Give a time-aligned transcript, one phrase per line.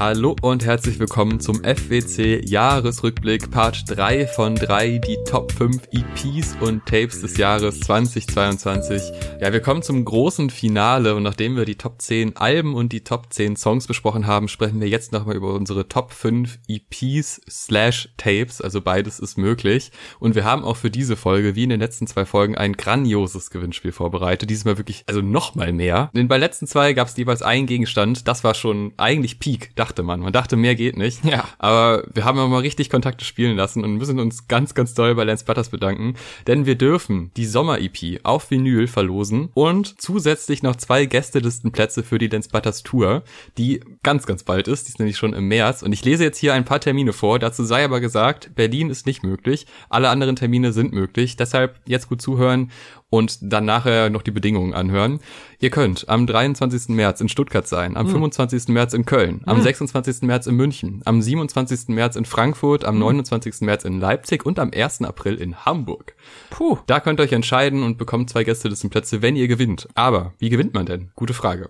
[0.00, 6.56] Hallo und herzlich willkommen zum FWC Jahresrückblick Part 3 von 3, die Top 5 EPs
[6.58, 9.02] und Tapes des Jahres 2022.
[9.42, 13.04] Ja, wir kommen zum großen Finale und nachdem wir die Top 10 Alben und die
[13.04, 18.08] Top 10 Songs besprochen haben, sprechen wir jetzt nochmal über unsere Top 5 EPs slash
[18.16, 19.92] Tapes, also beides ist möglich.
[20.18, 23.50] Und wir haben auch für diese Folge, wie in den letzten zwei Folgen, ein grandioses
[23.50, 24.48] Gewinnspiel vorbereitet.
[24.48, 26.10] Diesmal wirklich, also nochmal mehr.
[26.16, 30.02] Denn bei letzten zwei gab es jeweils einen Gegenstand, das war schon eigentlich Peak, dachte
[30.02, 30.20] man.
[30.20, 31.24] Man dachte, mehr geht nicht.
[31.24, 31.44] Ja.
[31.58, 35.24] Aber wir haben mal richtig Kontakte spielen lassen und müssen uns ganz, ganz doll bei
[35.24, 36.14] Lance Butters bedanken.
[36.46, 42.28] Denn wir dürfen die Sommer-EP auf Vinyl verlosen und zusätzlich noch zwei Gästelistenplätze für die
[42.28, 43.22] Lance Butters Tour,
[43.58, 44.86] die ganz, ganz bald ist.
[44.86, 45.82] Die ist nämlich schon im März.
[45.82, 47.38] Und ich lese jetzt hier ein paar Termine vor.
[47.38, 49.66] Dazu sei aber gesagt, Berlin ist nicht möglich.
[49.88, 51.36] Alle anderen Termine sind möglich.
[51.36, 52.70] Deshalb jetzt gut zuhören
[53.10, 55.20] und dann nachher noch die Bedingungen anhören.
[55.58, 56.88] Ihr könnt am 23.
[56.90, 58.12] März in Stuttgart sein, am hm.
[58.12, 58.68] 25.
[58.68, 59.64] März in Köln, am hm.
[59.64, 60.22] 26.
[60.22, 61.88] März in München, am 27.
[61.88, 63.00] März in Frankfurt, am hm.
[63.00, 63.60] 29.
[63.62, 65.02] März in Leipzig und am 1.
[65.02, 66.14] April in Hamburg.
[66.50, 66.78] Puh.
[66.86, 69.88] Da könnt ihr euch entscheiden und bekommt zwei Gästelistenplätze, wenn ihr gewinnt.
[69.94, 71.10] Aber wie gewinnt man denn?
[71.16, 71.68] Gute Frage.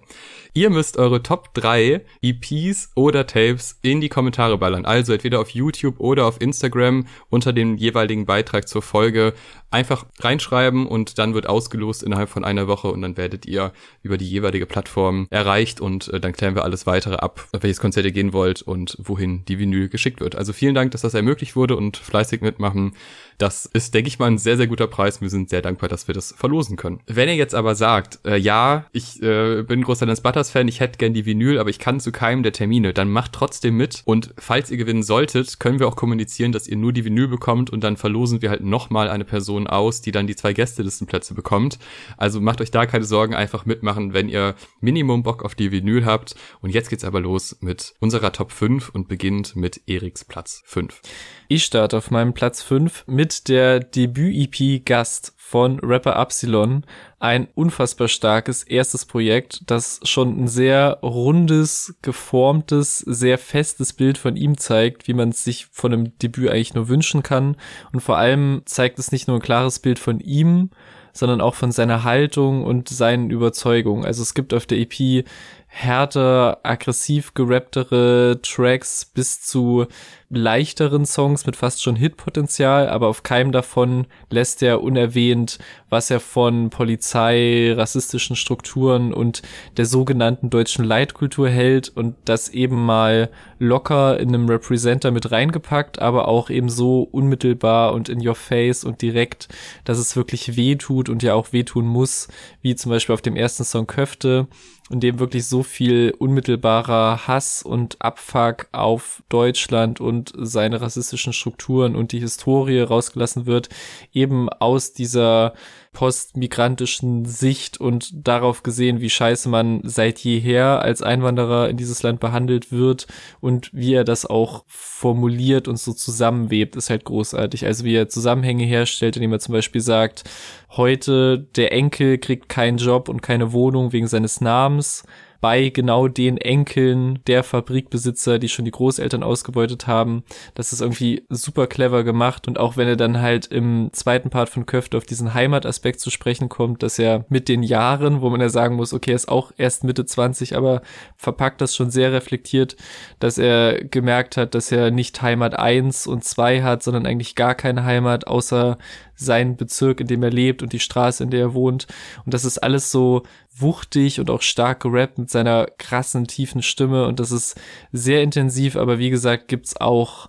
[0.52, 4.84] Ihr müsst eure Top 3 EPs oder Tapes in die Kommentare ballern.
[4.84, 9.34] Also entweder auf YouTube oder auf Instagram unter dem jeweiligen Beitrag zur Folge
[9.70, 14.18] einfach reinschreiben und dann wird ausgelost innerhalb von einer Woche und dann werdet ihr über
[14.18, 18.06] die jeweilige Plattform erreicht und äh, dann klären wir alles weitere ab, auf welches Konzert
[18.06, 20.34] ihr gehen wollt und wohin die Vinyl geschickt wird.
[20.34, 22.96] Also vielen Dank, dass das ermöglicht wurde und fleißig mitmachen.
[23.41, 25.22] Das ist, denke ich mal, ein sehr, sehr guter Preis.
[25.22, 27.00] Wir sind sehr dankbar, dass wir das verlosen können.
[27.06, 30.80] Wenn ihr jetzt aber sagt, äh, ja, ich äh, bin großer Lance Butters Fan, ich
[30.80, 34.02] hätte gern die Vinyl, aber ich kann zu keinem der Termine, dann macht trotzdem mit.
[34.05, 37.70] Und falls ihr gewinnen solltet, können wir auch kommunizieren, dass ihr nur die Vinyl bekommt
[37.70, 41.78] und dann verlosen wir halt nochmal eine Person aus, die dann die zwei Gästelistenplätze bekommt.
[42.19, 46.04] Also macht euch da keine Sorgen, einfach mitmachen, wenn ihr Minimum Bock auf die Vinyl
[46.04, 46.34] habt.
[46.60, 51.00] Und jetzt geht's aber los mit unserer Top 5 und beginnt mit Eriks Platz 5.
[51.48, 56.84] Ich starte auf meinem Platz 5 mit der Debüt-EP Gast von Rapper Epsilon.
[57.18, 64.36] Ein unfassbar starkes erstes Projekt, das schon ein sehr rundes, geformtes, sehr festes Bild von
[64.36, 67.56] ihm zeigt, wie man es sich von einem Debüt eigentlich nur wünschen kann.
[67.92, 70.70] Und vor allem zeigt es nicht nur ein klares Bild von ihm,
[71.12, 74.04] sondern auch von seiner Haltung und seinen Überzeugungen.
[74.04, 75.24] Also es gibt auf der EP
[75.72, 79.86] härter, aggressiv gerapptere Tracks bis zu
[80.28, 85.58] leichteren Songs mit fast schon Hitpotenzial, aber auf keinem davon lässt er unerwähnt,
[85.88, 89.42] was er von Polizei, rassistischen Strukturen und
[89.76, 96.00] der sogenannten deutschen Leitkultur hält und das eben mal locker in einem Representer mit reingepackt,
[96.00, 99.48] aber auch eben so unmittelbar und in your face und direkt,
[99.84, 102.26] dass es wirklich weh tut und ja auch wehtun muss,
[102.60, 104.48] wie zum Beispiel auf dem ersten Song Köfte,
[104.90, 111.94] in dem wirklich so viel unmittelbarer Hass und Abfuck auf Deutschland und seine rassistischen Strukturen
[111.94, 113.68] und die Historie rausgelassen wird,
[114.12, 115.54] eben aus dieser
[115.92, 122.20] postmigrantischen Sicht und darauf gesehen, wie scheiße man seit jeher als Einwanderer in dieses Land
[122.20, 123.08] behandelt wird
[123.40, 127.66] und wie er das auch formuliert und so zusammenwebt, ist halt großartig.
[127.66, 130.24] Also wie er Zusammenhänge herstellt, indem er zum Beispiel sagt,
[130.70, 135.04] heute der Enkel kriegt keinen Job und keine Wohnung wegen seines Namens
[135.40, 140.22] bei genau den Enkeln der Fabrikbesitzer, die schon die Großeltern ausgebeutet haben.
[140.54, 144.48] Das ist irgendwie super clever gemacht und auch wenn er dann halt im zweiten Part
[144.48, 148.40] von Köfte auf diesen Heimataspekt zu sprechen kommt, dass er mit den Jahren, wo man
[148.40, 150.82] ja sagen muss, okay, er ist auch erst Mitte 20, aber
[151.16, 152.76] verpackt das schon sehr reflektiert,
[153.18, 157.54] dass er gemerkt hat, dass er nicht Heimat 1 und 2 hat, sondern eigentlich gar
[157.54, 158.78] keine Heimat, außer
[159.20, 161.86] seinen Bezirk, in dem er lebt und die Straße, in der er wohnt.
[162.25, 163.22] Und das ist alles so
[163.56, 167.06] wuchtig und auch stark gerappt mit seiner krassen, tiefen Stimme.
[167.06, 167.60] Und das ist
[167.92, 170.28] sehr intensiv, aber wie gesagt, gibt's auch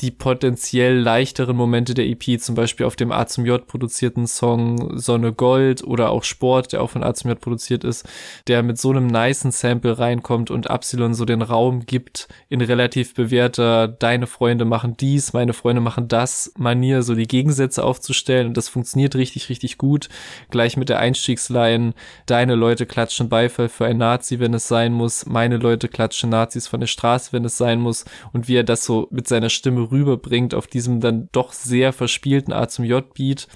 [0.00, 4.98] die potenziell leichteren Momente der EP, zum Beispiel auf dem A zum J produzierten Song
[4.98, 8.08] Sonne Gold oder auch Sport, der auch von A zum J produziert ist,
[8.46, 13.14] der mit so einem niceen Sample reinkommt und Epsilon so den Raum gibt, in relativ
[13.14, 18.48] bewährter deine Freunde machen dies, meine Freunde machen das Manier, so die Gegensätze aufzustellen.
[18.48, 20.08] Und das funktioniert richtig, richtig gut.
[20.50, 21.94] Gleich mit der Einstiegsline,
[22.26, 26.66] deine Leute klatschen Beifall für ein Nazi, wenn es sein muss, meine Leute klatschen Nazis
[26.66, 28.04] von der Straße, wenn es sein muss.
[28.32, 32.52] Und wie er das so mit seiner Stimme rüberbringt auf diesem dann doch sehr verspielten
[32.52, 33.48] A zum J-Beat.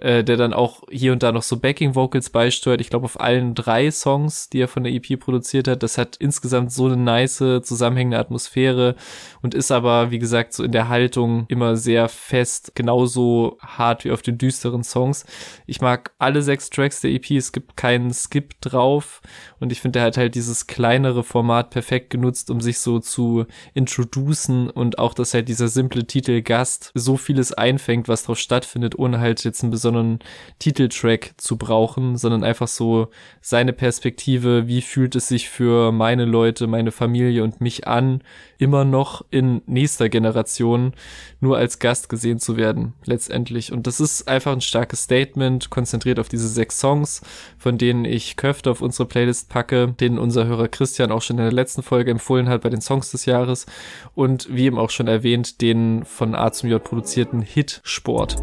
[0.00, 2.80] Äh, der dann auch hier und da noch so Backing Vocals beisteuert.
[2.80, 5.82] Ich glaube auf allen drei Songs, die er von der EP produziert hat.
[5.82, 8.96] Das hat insgesamt so eine nice zusammenhängende Atmosphäre
[9.42, 14.10] und ist aber wie gesagt so in der Haltung immer sehr fest, genauso hart wie
[14.10, 15.24] auf den düsteren Songs.
[15.66, 17.30] Ich mag alle sechs Tracks der EP.
[17.32, 19.20] Es gibt keinen Skip drauf
[19.58, 23.46] und ich finde, er hat halt dieses kleinere Format perfekt genutzt, um sich so zu
[23.74, 28.98] introducen und auch, dass halt dieser simple Titel Gast so vieles einfängt, was drauf stattfindet,
[28.98, 29.62] ohne halt jetzt
[29.98, 30.18] einen besonderen
[30.58, 33.08] Titeltrack zu brauchen, sondern einfach so
[33.40, 38.22] seine Perspektive, wie fühlt es sich für meine Leute, meine Familie und mich an,
[38.58, 40.92] immer noch in nächster Generation
[41.40, 43.72] nur als Gast gesehen zu werden, letztendlich.
[43.72, 47.22] Und das ist einfach ein starkes Statement, konzentriert auf diese sechs Songs,
[47.58, 51.44] von denen ich Köfte auf unsere Playlist packe, den unser Hörer Christian auch schon in
[51.44, 53.66] der letzten Folge empfohlen hat bei den Songs des Jahres
[54.14, 58.36] und wie eben auch schon erwähnt, den von A zum J produzierten Hit Sport.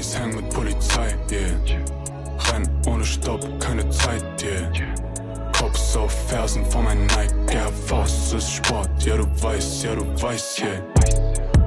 [0.00, 1.50] Homies hängen mit Polizei, yeah.
[2.50, 4.72] Renn ohne Stopp, keine Zeit, yeah.
[5.52, 10.06] Cops auf Fersen von mein Nike, ja, Faust ist Sport, ja du weißt, ja du
[10.22, 10.82] weißt, yeah.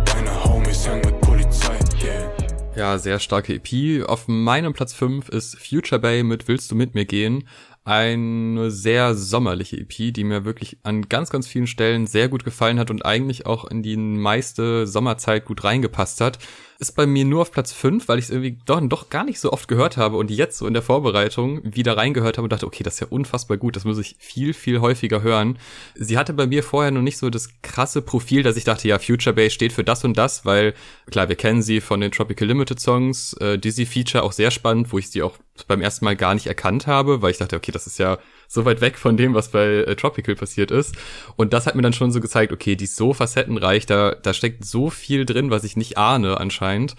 [0.05, 2.31] Deine Homies hängen mit Polizei, yeah.
[2.75, 4.03] Ja, sehr starke EP.
[4.09, 7.47] Auf meinem Platz 5 ist Future Bay mit Willst du mit mir gehen?
[7.85, 12.79] eine sehr sommerliche EP, die mir wirklich an ganz, ganz vielen Stellen sehr gut gefallen
[12.79, 16.39] hat und eigentlich auch in die meiste Sommerzeit gut reingepasst hat
[16.79, 19.39] ist bei mir nur auf Platz 5, weil ich es irgendwie doch, doch gar nicht
[19.39, 22.67] so oft gehört habe und jetzt so in der Vorbereitung wieder reingehört habe und dachte,
[22.67, 25.57] okay, das ist ja unfassbar gut, das muss ich viel, viel häufiger hören.
[25.95, 28.99] Sie hatte bei mir vorher noch nicht so das krasse Profil, dass ich dachte, ja,
[28.99, 30.73] Future Bass steht für das und das, weil
[31.09, 34.91] klar, wir kennen sie von den Tropical Limited Songs, äh, Dizzy Feature auch sehr spannend,
[34.91, 35.37] wo ich sie auch
[35.67, 38.17] beim ersten Mal gar nicht erkannt habe, weil ich dachte, okay, das ist ja
[38.53, 40.95] so weit weg von dem, was bei äh, Tropical passiert ist.
[41.35, 44.33] Und das hat mir dann schon so gezeigt, okay, die ist so facettenreich, da, da
[44.33, 46.95] steckt so viel drin, was ich nicht ahne anscheinend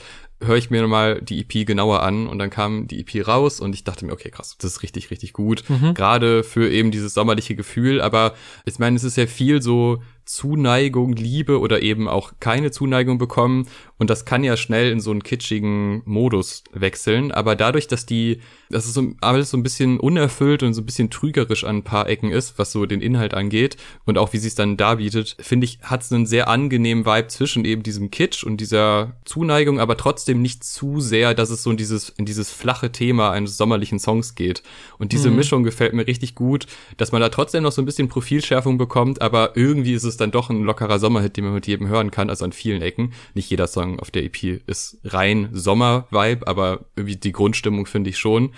[0.47, 3.75] höre ich mir mal die EP genauer an und dann kam die EP raus und
[3.75, 5.65] ich dachte mir, okay, krass, das ist richtig, richtig gut.
[5.69, 5.95] Mhm.
[5.95, 8.01] Gerade für eben dieses sommerliche Gefühl.
[8.01, 8.35] Aber
[8.65, 13.69] ich meine, es ist ja viel so Zuneigung, Liebe oder eben auch keine Zuneigung bekommen.
[13.99, 17.31] Und das kann ja schnell in so einen kitschigen Modus wechseln.
[17.31, 18.41] Aber dadurch, dass die,
[18.71, 21.85] dass es so alles so ein bisschen unerfüllt und so ein bisschen trügerisch an ein
[21.85, 25.37] paar Ecken ist, was so den Inhalt angeht und auch wie sie es dann darbietet,
[25.41, 29.79] finde ich, hat es einen sehr angenehmen Vibe zwischen eben diesem Kitsch und dieser Zuneigung,
[29.79, 33.57] aber trotzdem nicht zu sehr, dass es so in dieses, in dieses flache Thema eines
[33.57, 34.63] sommerlichen Songs geht.
[34.99, 35.37] Und diese mhm.
[35.37, 36.67] Mischung gefällt mir richtig gut,
[36.97, 40.19] dass man da trotzdem noch so ein bisschen Profilschärfung bekommt, aber irgendwie ist es es
[40.19, 43.13] dann doch ein lockerer Sommerhit, den man mit jedem hören kann, also an vielen Ecken.
[43.35, 48.19] Nicht jeder Song auf der EP ist rein Sommer-Vibe, aber irgendwie die Grundstimmung finde ich
[48.19, 48.53] schon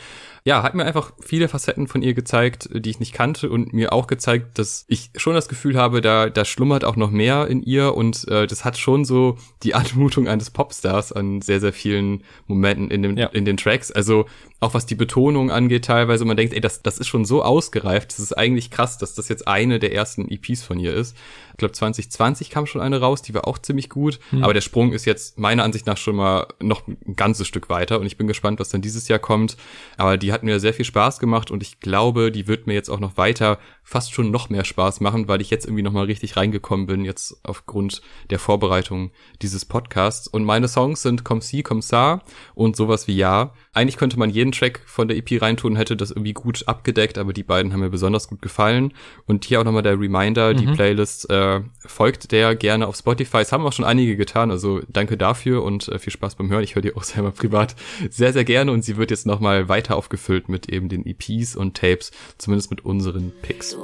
[0.47, 3.93] ja, hat mir einfach viele Facetten von ihr gezeigt, die ich nicht kannte und mir
[3.93, 7.65] auch gezeigt, dass ich schon das Gefühl habe, da, da schlummert auch noch mehr in
[7.65, 12.23] ihr und äh, das hat schon so die Anmutung eines Popstars an sehr, sehr vielen
[12.47, 13.27] Momenten in, dem, ja.
[13.27, 13.91] in den Tracks.
[13.91, 14.27] Also
[14.61, 18.13] auch was die Betonung angeht teilweise, man denkt, ey, das, das ist schon so ausgereift,
[18.13, 21.17] das ist eigentlich krass, dass das jetzt eine der ersten EPs von ihr ist.
[21.53, 24.45] Ich glaube, 2020 kam schon eine raus, die war auch ziemlich gut, hm.
[24.45, 27.99] aber der Sprung ist jetzt meiner Ansicht nach schon mal noch ein ganzes Stück weiter
[27.99, 29.57] und ich bin gespannt, was dann dieses Jahr kommt.
[29.97, 32.91] Aber die hat mir sehr viel Spaß gemacht und ich glaube, die wird mir jetzt
[32.91, 36.05] auch noch weiter fast schon noch mehr Spaß machen, weil ich jetzt irgendwie noch mal
[36.05, 39.13] richtig reingekommen bin, jetzt aufgrund der Vorbereitung
[39.43, 40.27] dieses Podcasts.
[40.27, 42.21] Und meine Songs sind Comme si, comme ça
[42.55, 43.55] und sowas wie Ja.
[43.73, 47.33] Eigentlich könnte man jeden Track von der EP reintun, hätte das irgendwie gut abgedeckt, aber
[47.33, 48.93] die beiden haben mir besonders gut gefallen.
[49.25, 50.57] Und hier auch nochmal der Reminder, mhm.
[50.57, 53.39] die Playlist äh, folgt der gerne auf Spotify.
[53.39, 56.65] Es haben auch schon einige getan, also danke dafür und äh, viel Spaß beim Hören.
[56.65, 57.77] Ich höre die auch selber privat
[58.11, 61.77] sehr, sehr gerne und sie wird jetzt nochmal weiter aufgefüllt mit eben den EPs und
[61.77, 63.77] Tapes, zumindest mit unseren Picks.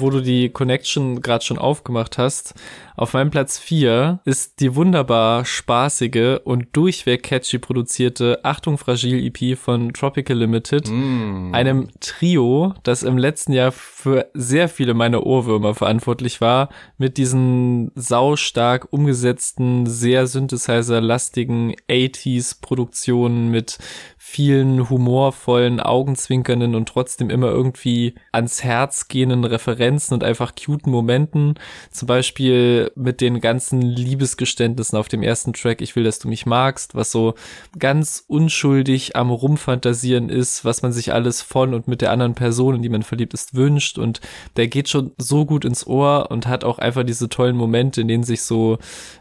[0.00, 2.54] Wo du die Connection gerade schon aufgemacht hast,
[2.98, 9.56] auf meinem Platz 4 ist die wunderbar spaßige und durchweg catchy produzierte Achtung Fragil EP
[9.56, 11.54] von Tropical Limited, mm.
[11.54, 17.92] einem Trio, das im letzten Jahr für sehr viele meiner Ohrwürmer verantwortlich war, mit diesen
[17.94, 23.78] saustark umgesetzten, sehr Synthesizer-lastigen 80s-Produktionen mit
[24.20, 31.54] vielen humorvollen, augenzwinkernden und trotzdem immer irgendwie ans Herz gehenden Referenzen und einfach cuten Momenten.
[31.92, 36.46] Zum Beispiel mit den ganzen Liebesgeständnissen auf dem ersten Track, ich will, dass du mich
[36.46, 37.34] magst, was so
[37.78, 42.74] ganz unschuldig am Rumfantasieren ist, was man sich alles von und mit der anderen Person,
[42.74, 43.98] in die man verliebt ist, wünscht.
[43.98, 44.20] Und
[44.56, 48.08] der geht schon so gut ins Ohr und hat auch einfach diese tollen Momente, in
[48.08, 48.78] denen sich so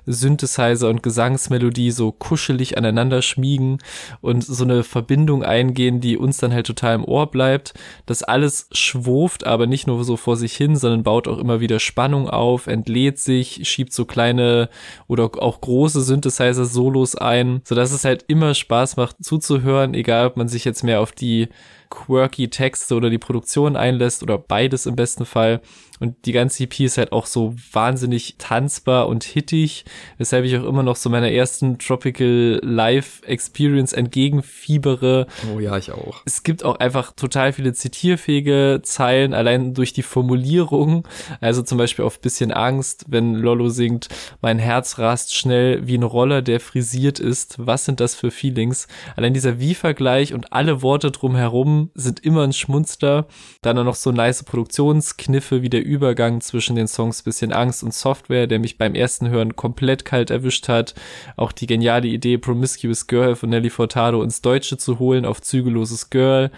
[0.07, 3.77] Synthesizer und Gesangsmelodie so kuschelig aneinander schmiegen
[4.21, 7.75] und so eine Verbindung eingehen, die uns dann halt total im Ohr bleibt.
[8.07, 11.79] Das alles schwurft aber nicht nur so vor sich hin, sondern baut auch immer wieder
[11.79, 14.69] Spannung auf, entlädt sich, schiebt so kleine
[15.07, 20.47] oder auch große Synthesizer-Solos ein, sodass es halt immer Spaß macht zuzuhören, egal ob man
[20.47, 21.49] sich jetzt mehr auf die
[21.91, 25.61] quirky Texte oder die Produktion einlässt oder beides im besten Fall.
[25.99, 29.85] Und die ganze EP ist halt auch so wahnsinnig tanzbar und hittig,
[30.17, 35.27] weshalb ich auch immer noch so meiner ersten Tropical Live Experience entgegenfiebere.
[35.53, 36.21] Oh ja, ich auch.
[36.25, 41.07] Es gibt auch einfach total viele zitierfähige Zeilen, allein durch die Formulierung.
[41.41, 44.09] Also zum Beispiel auf bisschen Angst, wenn Lolo singt,
[44.41, 47.55] mein Herz rast schnell wie ein Roller, der frisiert ist.
[47.57, 48.87] Was sind das für Feelings?
[49.15, 53.27] Allein dieser Wie-Vergleich und alle Worte drumherum sind immer ein Schmunzler.
[53.61, 58.45] Dann noch so nice Produktionskniffe wie der Übergang zwischen den Songs Bisschen Angst und Software,
[58.45, 60.93] der mich beim ersten Hören komplett kalt erwischt hat.
[61.35, 66.09] Auch die geniale Idee, Promiscuous Girl von Nelly Furtado ins Deutsche zu holen auf Zügelloses
[66.09, 66.51] Girl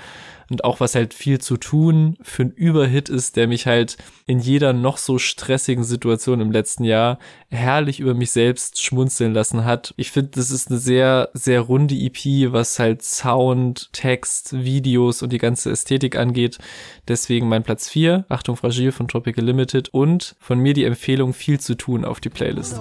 [0.49, 4.39] und auch was halt viel zu tun für einen Überhit ist, der mich halt in
[4.39, 9.93] jeder noch so stressigen Situation im letzten Jahr herrlich über mich selbst schmunzeln lassen hat.
[9.97, 15.33] Ich finde, das ist eine sehr, sehr runde EP, was halt Sound, Text, Videos und
[15.33, 16.59] die ganze Ästhetik angeht.
[17.07, 21.59] Deswegen mein Platz 4, Achtung Fragil von Tropical Limited und von mir die Empfehlung viel
[21.59, 22.79] zu tun auf die Playlist.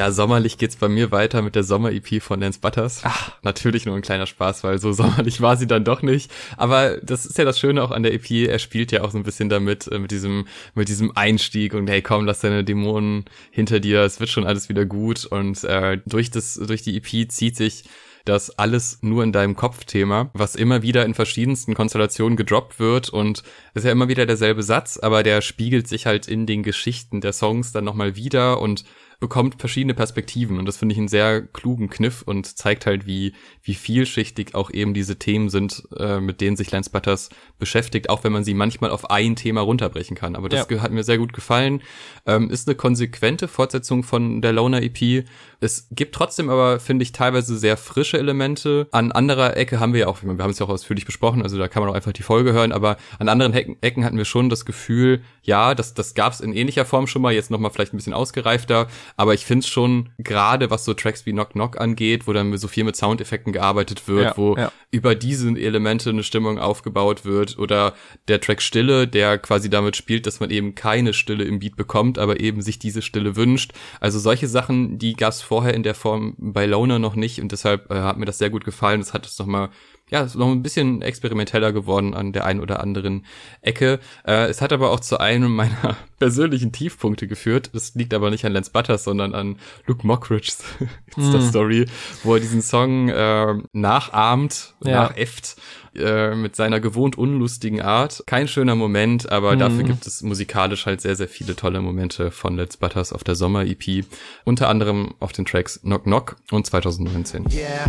[0.00, 3.02] Ja, sommerlich geht's bei mir weiter mit der Sommer-EP von Nance Butters.
[3.04, 3.32] Ach.
[3.42, 6.32] Natürlich nur ein kleiner Spaß, weil so sommerlich war sie dann doch nicht.
[6.56, 8.30] Aber das ist ja das Schöne auch an der EP.
[8.48, 11.86] Er spielt ja auch so ein bisschen damit, äh, mit diesem, mit diesem Einstieg und
[11.86, 14.00] hey, komm, lass deine Dämonen hinter dir.
[14.00, 15.26] Es wird schon alles wieder gut.
[15.26, 17.84] Und äh, durch das, durch die EP zieht sich
[18.24, 23.42] das alles nur in deinem Kopf-Thema, was immer wieder in verschiedensten Konstellationen gedroppt wird und
[23.74, 27.34] ist ja immer wieder derselbe Satz, aber der spiegelt sich halt in den Geschichten der
[27.34, 28.84] Songs dann nochmal wieder und
[29.20, 33.34] bekommt verschiedene Perspektiven und das finde ich einen sehr klugen Kniff und zeigt halt, wie,
[33.62, 38.24] wie vielschichtig auch eben diese Themen sind, äh, mit denen sich Lance Butters beschäftigt, auch
[38.24, 40.36] wenn man sie manchmal auf ein Thema runterbrechen kann.
[40.36, 40.80] Aber das ja.
[40.80, 41.82] hat mir sehr gut gefallen.
[42.24, 45.26] Ähm, ist eine konsequente Fortsetzung von der Loner EP.
[45.60, 48.88] Es gibt trotzdem aber, finde ich, teilweise sehr frische Elemente.
[48.92, 51.58] An anderer Ecke haben wir ja auch, wir haben es ja auch ausführlich besprochen, also
[51.58, 54.24] da kann man auch einfach die Folge hören, aber an anderen Ecken, Ecken hatten wir
[54.24, 57.70] schon das Gefühl, ja, das, das gab es in ähnlicher Form schon mal, jetzt nochmal
[57.70, 61.50] vielleicht ein bisschen ausgereifter, aber ich finde es schon, gerade was so Tracks wie Knock
[61.50, 64.72] Knock angeht, wo dann so viel mit Soundeffekten gearbeitet wird, ja, wo ja.
[64.90, 67.94] über diese Elemente eine Stimmung aufgebaut wird oder
[68.28, 72.18] der Track Stille, der quasi damit spielt, dass man eben keine Stille im Beat bekommt,
[72.18, 73.72] aber eben sich diese Stille wünscht.
[74.00, 77.50] Also solche Sachen, die gab es vorher in der Form bei Loner noch nicht und
[77.50, 79.00] deshalb äh, hat mir das sehr gut gefallen.
[79.00, 79.70] Das hat es nochmal
[80.10, 83.26] ja, ist noch ein bisschen experimenteller geworden an der einen oder anderen
[83.60, 83.98] Ecke.
[84.24, 87.70] Äh, es hat aber auch zu einem meiner persönlichen Tiefpunkte geführt.
[87.72, 90.62] Das liegt aber nicht an Lance Butters, sondern an Luke Mockridge's
[91.16, 91.90] Insta-Story, mm.
[92.22, 95.02] wo er diesen Song äh, nachahmt, ja.
[95.02, 95.56] nachäfft
[95.94, 98.22] äh, mit seiner gewohnt unlustigen Art.
[98.26, 99.58] Kein schöner Moment, aber mhm.
[99.58, 103.34] dafür gibt es musikalisch halt sehr, sehr viele tolle Momente von Let's Butters auf der
[103.34, 104.04] Sommer-EP.
[104.44, 107.46] Unter anderem auf den Tracks Knock Knock und 2019.
[107.52, 107.86] Yeah,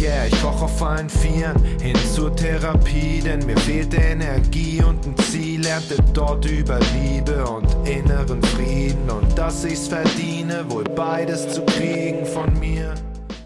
[0.00, 5.16] yeah, ich koche auf allen Vieren hin zur Therapie, denn mir fehlt Energie und ein
[5.18, 5.54] Ziel.
[5.64, 12.26] Lernte dort über Liebe und inneren Frieden und dass ich's verdiene, wohl beides zu kriegen
[12.26, 12.94] von mir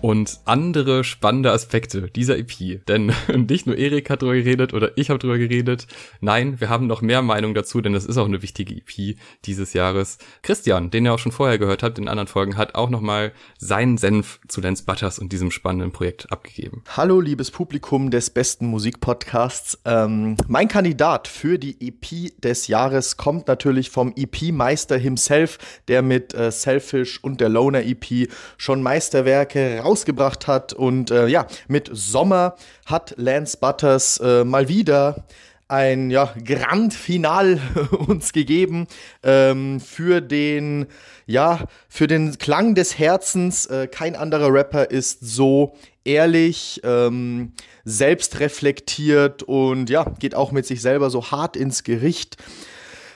[0.01, 2.85] und andere spannende Aspekte dieser EP.
[2.87, 3.13] Denn
[3.49, 5.87] nicht nur Erik hat drüber geredet oder ich habe drüber geredet.
[6.21, 9.73] Nein, wir haben noch mehr Meinung dazu, denn das ist auch eine wichtige EP dieses
[9.73, 10.19] Jahres.
[10.43, 13.99] Christian, den ihr auch schon vorher gehört habt in anderen Folgen, hat auch nochmal seinen
[13.99, 16.83] Senf zu Lance Butters und diesem spannenden Projekt abgegeben.
[16.97, 19.79] Hallo, liebes Publikum des besten Musikpodcasts.
[19.85, 26.35] Ähm, mein Kandidat für die EP des Jahres kommt natürlich vom EP-Meister himself, der mit
[26.35, 30.73] äh, Selfish und der Loner EP schon Meisterwerke rausgebracht hat.
[30.73, 35.25] Und äh, ja, mit Sommer hat Lance Butters äh, mal wieder
[35.69, 38.87] ein ja, Grand Final uns gegeben
[39.23, 40.87] ähm, für den
[41.27, 43.67] ja für den Klang des Herzens.
[43.67, 47.53] Äh, kein anderer Rapper ist so ehrlich, ähm,
[47.85, 52.39] selbst reflektiert und ja geht auch mit sich selber so hart ins Gericht.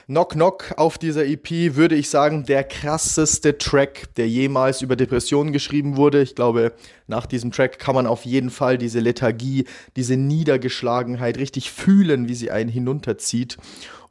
[0.07, 5.53] Knock Knock auf dieser EP würde ich sagen, der krasseste Track, der jemals über Depressionen
[5.53, 6.21] geschrieben wurde.
[6.21, 6.73] Ich glaube,
[7.07, 12.35] nach diesem Track kann man auf jeden Fall diese Lethargie, diese Niedergeschlagenheit richtig fühlen, wie
[12.35, 13.57] sie einen hinunterzieht.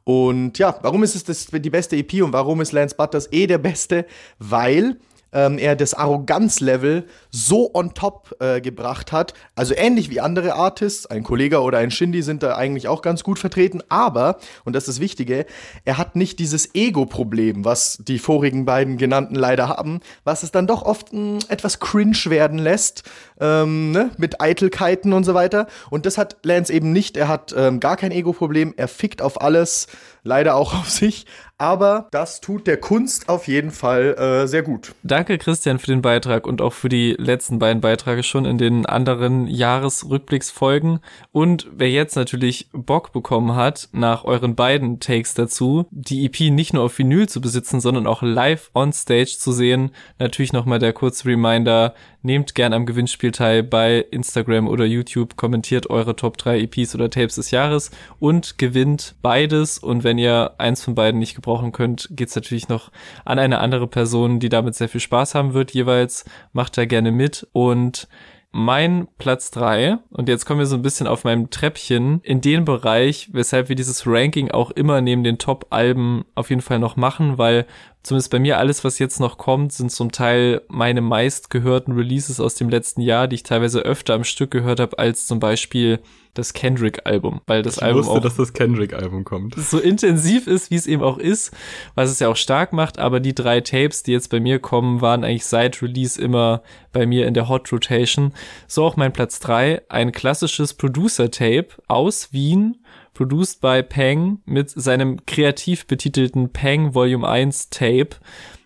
[0.03, 3.45] Und ja, warum ist es das, die beste EP und warum ist Lance Butters eh
[3.45, 4.05] der Beste?
[4.39, 4.97] Weil
[5.33, 9.33] ähm, er das Arroganzlevel so on top äh, gebracht hat.
[9.55, 13.23] Also ähnlich wie andere Artists, ein Kollege oder ein Shindy sind da eigentlich auch ganz
[13.23, 15.45] gut vertreten, aber, und das ist das Wichtige,
[15.85, 20.67] er hat nicht dieses Ego-Problem, was die vorigen beiden genannten leider haben, was es dann
[20.67, 23.03] doch oft mh, hm, etwas cringe werden lässt,
[23.39, 24.11] ähm, ne?
[24.17, 25.67] mit Eitelkeiten und so weiter.
[25.89, 27.17] Und das hat Lance eben nicht.
[27.17, 29.87] Er hat ähm, gar kein Ego-Problem, er fickt auf alles,
[30.23, 31.25] leider auch auf sich,
[31.57, 34.95] aber das tut der Kunst auf jeden Fall äh, sehr gut.
[35.03, 38.85] Danke, Christian, für den Beitrag und auch für die letzten beiden Beiträge schon in den
[38.85, 40.99] anderen Jahresrückblicksfolgen.
[41.31, 46.73] Und wer jetzt natürlich Bock bekommen hat, nach euren beiden Takes dazu, die EP nicht
[46.73, 50.91] nur auf Vinyl zu besitzen, sondern auch live on stage zu sehen, natürlich nochmal der
[50.91, 56.59] kurze Reminder, nehmt gern am Gewinnspiel teil bei Instagram oder YouTube, kommentiert eure Top 3
[56.61, 59.77] EPs oder Tapes des Jahres und gewinnt beides.
[59.77, 62.91] Und wenn ihr eins von beiden nicht gebrauchen könnt, geht's natürlich noch
[63.25, 66.25] an eine andere Person, die damit sehr viel Spaß haben wird jeweils.
[66.51, 68.07] Macht da gerne mit und
[68.55, 72.65] mein Platz drei und jetzt kommen wir so ein bisschen auf meinem Treppchen in den
[72.65, 77.39] Bereich, weshalb wir dieses Ranking auch immer neben den Top-Alben auf jeden Fall noch machen,
[77.39, 77.65] weil
[78.03, 82.55] zumindest bei mir alles, was jetzt noch kommt, sind zum Teil meine meistgehörten Releases aus
[82.55, 85.99] dem letzten Jahr, die ich teilweise öfter am Stück gehört habe, als zum Beispiel
[86.33, 89.55] das Kendrick-Album, weil das ich Album wusste, auch dass das Kendrick-Album kommt.
[89.55, 91.51] so intensiv ist, wie es eben auch ist,
[91.95, 95.01] was es ja auch stark macht, aber die drei Tapes, die jetzt bei mir kommen,
[95.01, 98.33] waren eigentlich seit Release immer bei mir in der Hot Rotation.
[98.67, 102.77] So auch mein Platz drei, ein klassisches Producer-Tape aus Wien
[103.13, 108.17] produced by Peng mit seinem kreativ betitelten Peng Volume 1 Tape.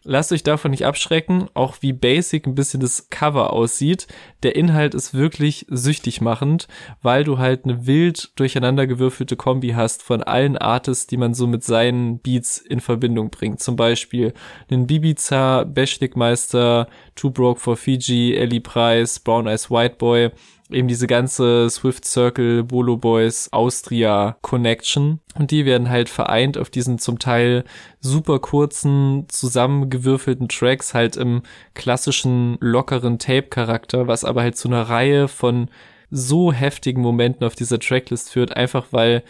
[0.10, 4.08] Lasst euch davon nicht abschrecken, auch wie basic ein bisschen das Cover aussieht.
[4.42, 6.70] Der Inhalt ist wirklich süchtig machend,
[7.02, 11.66] weil du halt eine wild durcheinandergewürfelte Kombi hast von allen Artists, die man so mit
[11.66, 13.60] seinen Beats in Verbindung bringt.
[13.60, 14.34] Zum Beispiel
[14.72, 20.32] einen Bibiza, Beschlikmeister, Two Broke for Fiji, Ellie Price, Brown Eyes White Boy
[20.70, 25.20] eben diese ganze Swift Circle, Bolo Boys, Austria Connection.
[25.38, 27.64] Und die werden halt vereint auf diesen zum Teil
[28.00, 31.44] super kurzen, zusammengewürfelten Tracks halt im
[31.76, 35.70] klassischen, lockeren Tape-Charakter, was aber halt zu einer Reihe von
[36.10, 39.24] so heftigen Momenten auf dieser Tracklist führt, einfach weil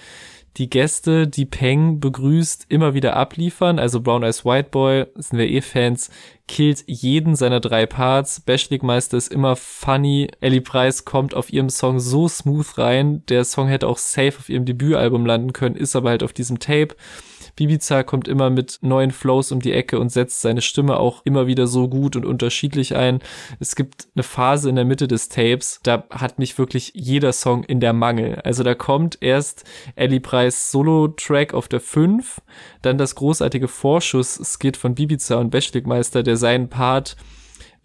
[0.57, 3.79] die Gäste, die Peng begrüßt, immer wieder abliefern.
[3.79, 6.09] Also Brown Eyes White Boy, sind wir eh Fans,
[6.47, 8.39] killt jeden seiner drei Parts.
[8.39, 10.29] Bashlik-Meister ist immer funny.
[10.41, 13.23] Ellie Price kommt auf ihrem Song so smooth rein.
[13.27, 16.59] Der Song hätte auch safe auf ihrem Debütalbum landen können, ist aber halt auf diesem
[16.59, 16.95] Tape.
[17.57, 21.47] Bibiza kommt immer mit neuen Flows um die Ecke und setzt seine Stimme auch immer
[21.47, 23.19] wieder so gut und unterschiedlich ein.
[23.59, 27.63] Es gibt eine Phase in der Mitte des Tapes, da hat mich wirklich jeder Song
[27.65, 28.35] in der Mangel.
[28.43, 29.65] Also da kommt erst
[29.95, 32.41] Ellie Preis Solo-Track auf der 5,
[32.83, 37.17] dann das großartige Vorschuss-Skit von Bibiza und Beschlikmeister, der seinen Part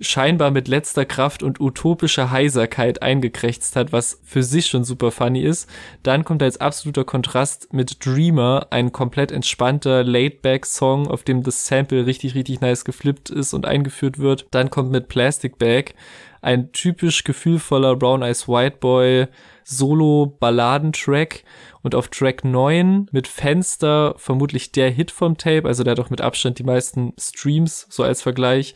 [0.00, 5.42] scheinbar mit letzter Kraft und utopischer Heiserkeit eingekrächzt hat, was für sich schon super funny
[5.42, 5.68] ist.
[6.02, 12.06] Dann kommt als absoluter Kontrast mit Dreamer ein komplett entspannter Laid-Back-Song, auf dem das Sample
[12.06, 14.46] richtig, richtig nice geflippt ist und eingeführt wird.
[14.50, 15.94] Dann kommt mit Plastic Bag
[16.42, 19.28] ein typisch gefühlvoller Brown Eyes White Boy
[19.64, 21.44] Solo-Balladentrack
[21.82, 26.10] und auf Track 9 mit Fenster vermutlich der Hit vom Tape, also der hat auch
[26.10, 28.74] mit Abstand die meisten Streams, so als Vergleich,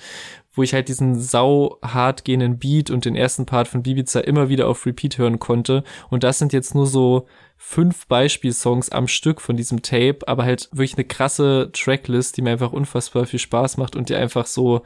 [0.56, 4.48] wo ich halt diesen sau hart gehenden Beat und den ersten Part von Bibiza immer
[4.48, 5.84] wieder auf Repeat hören konnte.
[6.10, 10.68] Und das sind jetzt nur so fünf Beispielsongs am Stück von diesem Tape, aber halt
[10.72, 14.82] wirklich eine krasse Tracklist, die mir einfach unfassbar viel Spaß macht und die einfach so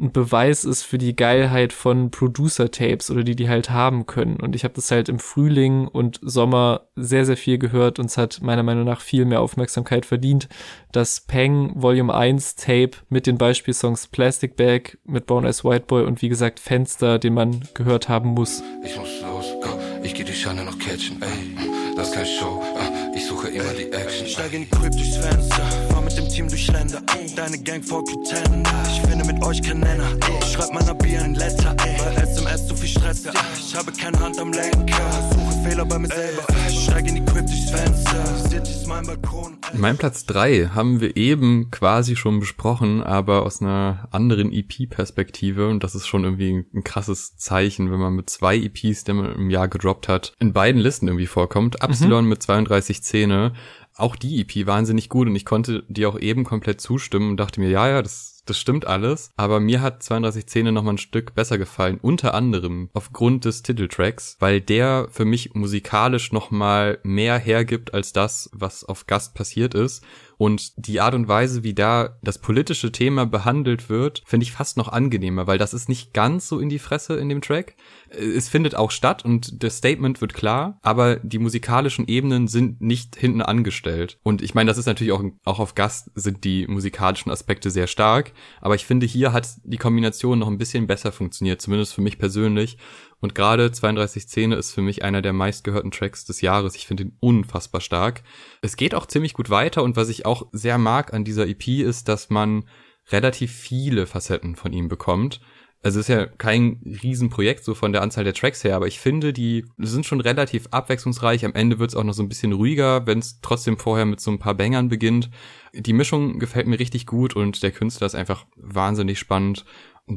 [0.00, 4.36] ein Beweis ist für die Geilheit von Producer-Tapes oder die die halt haben können.
[4.36, 8.16] Und ich habe das halt im Frühling und Sommer sehr, sehr viel gehört und es
[8.16, 10.48] hat meiner Meinung nach viel mehr Aufmerksamkeit verdient.
[10.92, 16.04] Das Peng Volume 1 Tape mit den Beispielsongs Plastic Bag mit Bone as White Boy
[16.04, 18.62] und wie gesagt Fenster, den man gehört haben muss.
[18.84, 19.78] Ich muss los, go.
[20.02, 21.56] ich geh die Scheine noch catchen, ey.
[21.96, 22.79] Das ist keine Show, ah,
[23.14, 24.26] ich suche immer die Action.
[24.26, 27.02] Steig in die Crib durchs Fenster, fahr mit dem Team durch Länder.
[27.36, 30.16] Deine Gang folgt Lieutenant, ich finde mit euch kein Nenner.
[30.40, 33.22] Ich schreib meiner Bier ein Letter, weil SMS zu viel Stress.
[33.58, 36.59] Ich habe keine Hand am Lenker, suche Fehler bei mir selber.
[36.80, 38.24] Steig in die Crib durchs Fenster.
[38.48, 39.58] City ist mein Balkon.
[39.74, 45.68] Mein Platz drei haben wir eben quasi schon besprochen, aber aus einer anderen EP-Perspektive.
[45.68, 49.34] Und das ist schon irgendwie ein krasses Zeichen, wenn man mit zwei EPs, die man
[49.34, 51.82] im Jahr gedroppt hat, in beiden Listen irgendwie vorkommt.
[51.82, 53.52] Absilon mit 32 Zähne.
[53.94, 57.60] Auch die EP wahnsinnig gut und ich konnte die auch eben komplett zustimmen und dachte
[57.60, 59.30] mir, ja, ja, das, das stimmt alles.
[59.36, 61.98] Aber mir hat 32 Zähne noch mal ein Stück besser gefallen.
[62.02, 68.12] Unter anderem aufgrund des Titeltracks, weil der für mich musikalisch noch mal mehr hergibt als
[68.12, 70.04] das, was auf Gast passiert ist.
[70.40, 74.78] Und die Art und Weise, wie da das politische Thema behandelt wird, finde ich fast
[74.78, 77.76] noch angenehmer, weil das ist nicht ganz so in die Fresse in dem Track.
[78.08, 83.16] Es findet auch statt und das Statement wird klar, aber die musikalischen Ebenen sind nicht
[83.16, 84.18] hinten angestellt.
[84.22, 87.86] Und ich meine, das ist natürlich auch, auch auf Gast sind die musikalischen Aspekte sehr
[87.86, 92.00] stark, aber ich finde, hier hat die Kombination noch ein bisschen besser funktioniert, zumindest für
[92.00, 92.78] mich persönlich.
[93.20, 96.74] Und gerade 32 Szene ist für mich einer der meistgehörten Tracks des Jahres.
[96.74, 98.22] Ich finde ihn unfassbar stark.
[98.62, 101.68] Es geht auch ziemlich gut weiter und was ich auch sehr mag an dieser EP
[101.68, 102.64] ist, dass man
[103.10, 105.40] relativ viele Facetten von ihm bekommt.
[105.82, 109.00] Also es ist ja kein Riesenprojekt so von der Anzahl der Tracks her, aber ich
[109.00, 111.42] finde, die sind schon relativ abwechslungsreich.
[111.46, 114.20] Am Ende wird es auch noch so ein bisschen ruhiger, wenn es trotzdem vorher mit
[114.20, 115.30] so ein paar Bangern beginnt.
[115.72, 119.64] Die Mischung gefällt mir richtig gut und der Künstler ist einfach wahnsinnig spannend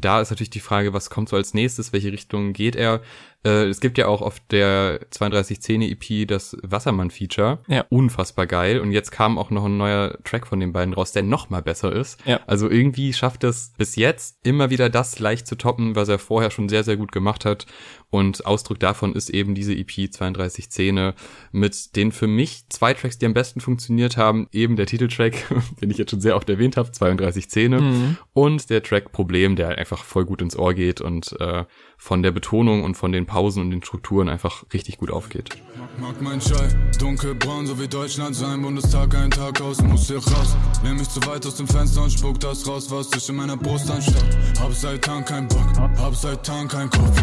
[0.01, 3.01] da ist natürlich die Frage, was kommt so als nächstes, welche Richtung geht er?
[3.45, 7.59] Äh, es gibt ja auch auf der 3210 EP das Wassermann-Feature.
[7.67, 7.85] Ja.
[7.89, 8.79] Unfassbar geil.
[8.79, 11.61] Und jetzt kam auch noch ein neuer Track von den beiden raus, der noch mal
[11.61, 12.19] besser ist.
[12.25, 12.39] Ja.
[12.47, 16.51] Also irgendwie schafft es bis jetzt immer wieder das leicht zu toppen, was er vorher
[16.51, 17.65] schon sehr, sehr gut gemacht hat.
[18.09, 21.13] Und Ausdruck davon ist eben diese EP 3210
[21.51, 24.47] mit den für mich zwei Tracks, die am besten funktioniert haben.
[24.51, 25.33] Eben der Titeltrack,
[25.81, 28.17] den ich jetzt schon sehr oft erwähnt habe, 3210 Mhm.
[28.33, 31.65] und der Track Problem, der einfach voll gut ins Ohr geht und äh,
[32.03, 35.55] von der Betonung und von den Pausen und den Strukturen einfach richtig gut aufgeht.
[36.01, 36.67] Mag mein Schall,
[36.99, 40.57] dunkelbraun, so wie Deutschland sein Bundestag, ein Tag aus, muss hier raus.
[40.83, 43.55] Nimm mich zu weit aus dem Fenster und spuck das raus, was sich in meiner
[43.55, 44.37] Brust anstaut.
[44.59, 47.21] Hab seit Tagen keinen Bock, hab seit Tagen keinen Kopf.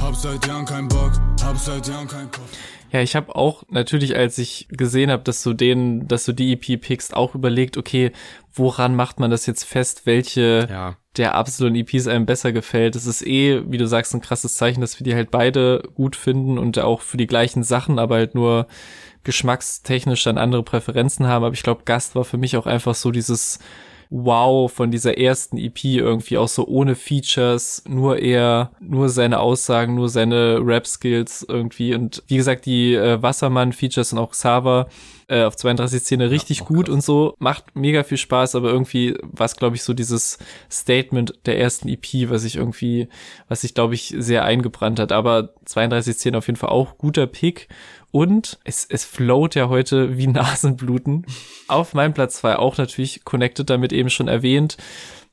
[0.00, 1.12] Hab seit Jahren keinen Bock,
[1.44, 2.50] hab seit Jahren keinen Kopf.
[2.92, 6.52] Ja, ich habe auch natürlich, als ich gesehen habe, dass du den, dass du die
[6.52, 8.12] EP pickst, auch überlegt, okay,
[8.52, 10.96] woran macht man das jetzt fest, welche Ja.
[11.16, 12.94] der Absalon EPs einem besser gefällt.
[12.94, 16.16] Es ist eh, wie du sagst, ein krasses Zeichen, dass wir die halt beide gut
[16.16, 18.66] finden und auch für die gleichen Sachen, aber halt nur
[19.24, 21.44] geschmackstechnisch dann andere Präferenzen haben.
[21.44, 23.58] Aber ich glaube, Gast war für mich auch einfach so dieses
[24.14, 29.94] Wow von dieser ersten EP irgendwie auch so ohne Features, nur eher, nur seine Aussagen,
[29.94, 31.94] nur seine Rap-Skills irgendwie.
[31.94, 34.88] Und wie gesagt, die äh, Wassermann-Features und auch Xaver
[35.28, 36.94] äh, auf 32 Szene richtig auch gut krass.
[36.94, 40.36] und so, macht mega viel Spaß, aber irgendwie war es, glaube ich, so dieses
[40.70, 43.08] Statement der ersten EP, was ich irgendwie,
[43.48, 45.10] was sich, glaube ich, sehr eingebrannt hat.
[45.10, 47.68] Aber 32 Szene auf jeden Fall auch guter Pick.
[48.12, 51.26] Und es, es float ja heute wie Nasenbluten.
[51.66, 54.76] Auf meinem Platz zwei auch natürlich connected damit eben schon erwähnt.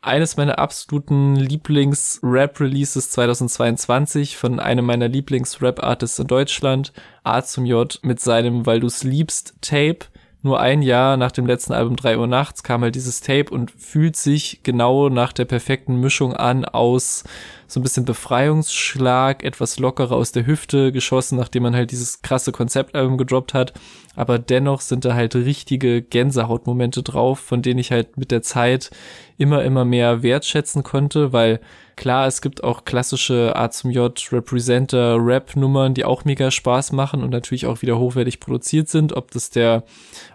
[0.01, 8.21] Eines meiner absoluten Lieblings-Rap-Releases 2022 von einem meiner Lieblings-Rap-Artists in Deutschland, A zum J mit
[8.21, 10.05] seinem Weil du's liebst Tape.
[10.41, 13.71] Nur ein Jahr nach dem letzten Album 3 Uhr nachts kam halt dieses Tape und
[13.71, 17.25] fühlt sich genau nach der perfekten Mischung an aus
[17.69, 22.51] so ein bisschen Befreiungsschlag, etwas lockerer aus der Hüfte geschossen, nachdem man halt dieses krasse
[22.51, 23.73] Konzeptalbum gedroppt hat.
[24.15, 28.89] Aber dennoch sind da halt richtige Gänsehautmomente drauf, von denen ich halt mit der Zeit
[29.37, 31.61] immer, immer mehr wertschätzen konnte, weil
[31.95, 36.91] klar, es gibt auch klassische A zum J Representer Rap Nummern, die auch mega Spaß
[36.91, 39.83] machen und natürlich auch wieder hochwertig produziert sind, ob das der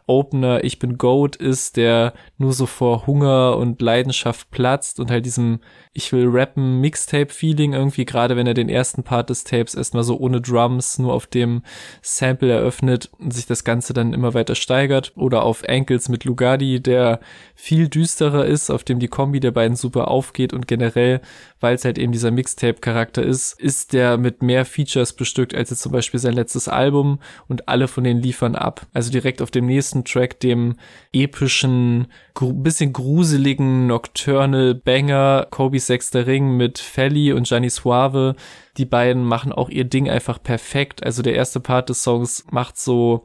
[0.06, 5.24] Opener Ich bin Goat ist, der nur so vor Hunger und Leidenschaft platzt und halt
[5.24, 5.60] diesem
[5.92, 10.18] Ich will rappen Mixtape-Feeling irgendwie, gerade wenn er den ersten Part des Tapes erstmal so
[10.18, 11.62] ohne Drums, nur auf dem
[12.02, 15.12] Sample eröffnet und sich das Ganze dann immer weiter steigert.
[15.16, 17.20] Oder auf Ankles mit Lugardi, der
[17.54, 21.20] viel düsterer ist, auf dem die Kombi der beiden super aufgeht und generell,
[21.60, 25.82] weil es halt eben dieser Mixtape-Charakter ist, ist der mit mehr Features bestückt als jetzt
[25.82, 28.86] zum Beispiel sein letztes Album und alle von denen liefern ab.
[28.92, 30.74] Also direkt auf dem nächsten Track, dem
[31.12, 38.35] epischen, gru bisschen gruseligen Nocturnal Banger, Kobe's sechster Ring mit Felly und Gianni Suave.
[38.76, 41.04] Die beiden machen auch ihr Ding einfach perfekt.
[41.04, 43.22] Also der erste Part des Songs macht so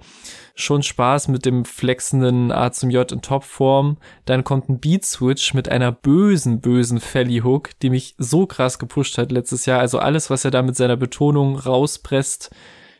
[0.53, 3.97] schon Spaß mit dem flexenden A zum J in Topform.
[4.25, 8.77] Dann kommt ein Beat Switch mit einer bösen, bösen Felly Hook, die mich so krass
[8.77, 9.79] gepusht hat letztes Jahr.
[9.79, 12.51] Also alles, was er da mit seiner Betonung rauspresst,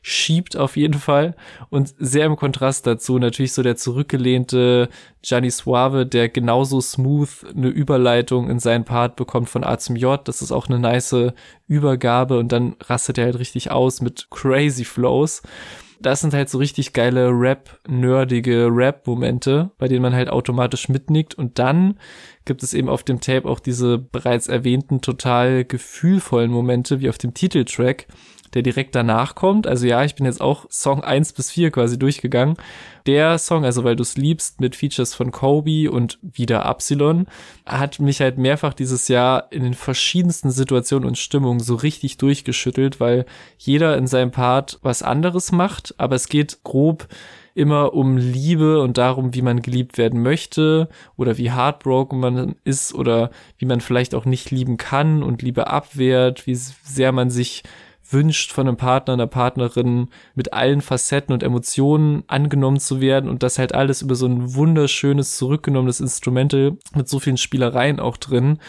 [0.02, 1.36] schiebt auf jeden Fall.
[1.70, 4.90] Und sehr im Kontrast dazu natürlich so der zurückgelehnte
[5.22, 10.26] Gianni Suave, der genauso smooth eine Überleitung in seinen Part bekommt von A zum J.
[10.28, 11.34] Das ist auch eine nice
[11.68, 15.42] Übergabe und dann rastet er halt richtig aus mit crazy Flows.
[16.02, 21.60] Das sind halt so richtig geile Rap-nerdige Rap-Momente, bei denen man halt automatisch mitnickt und
[21.60, 22.00] dann
[22.46, 27.18] gibt es eben auf dem Tape auch diese bereits erwähnten total gefühlvollen Momente wie auf
[27.18, 28.08] dem Titeltrack,
[28.54, 29.68] der direkt danach kommt.
[29.68, 32.58] Also ja, ich bin jetzt auch Song 1 bis 4 quasi durchgegangen.
[33.06, 37.28] Der Song, also weil du es liebst, mit Features von Kobe und wieder Epsilon,
[37.66, 43.00] hat mich halt mehrfach dieses Jahr in den verschiedensten Situationen und Stimmungen so richtig durchgeschüttelt,
[43.00, 43.26] weil
[43.58, 47.08] jeder in seinem Part was anderes macht, aber es geht grob
[47.60, 52.94] immer um Liebe und darum, wie man geliebt werden möchte oder wie heartbroken man ist
[52.94, 57.64] oder wie man vielleicht auch nicht lieben kann und Liebe abwehrt, wie sehr man sich
[58.12, 63.44] wünscht von einem Partner, einer Partnerin mit allen Facetten und Emotionen angenommen zu werden und
[63.44, 68.60] das halt alles über so ein wunderschönes, zurückgenommenes Instrumental mit so vielen Spielereien auch drin.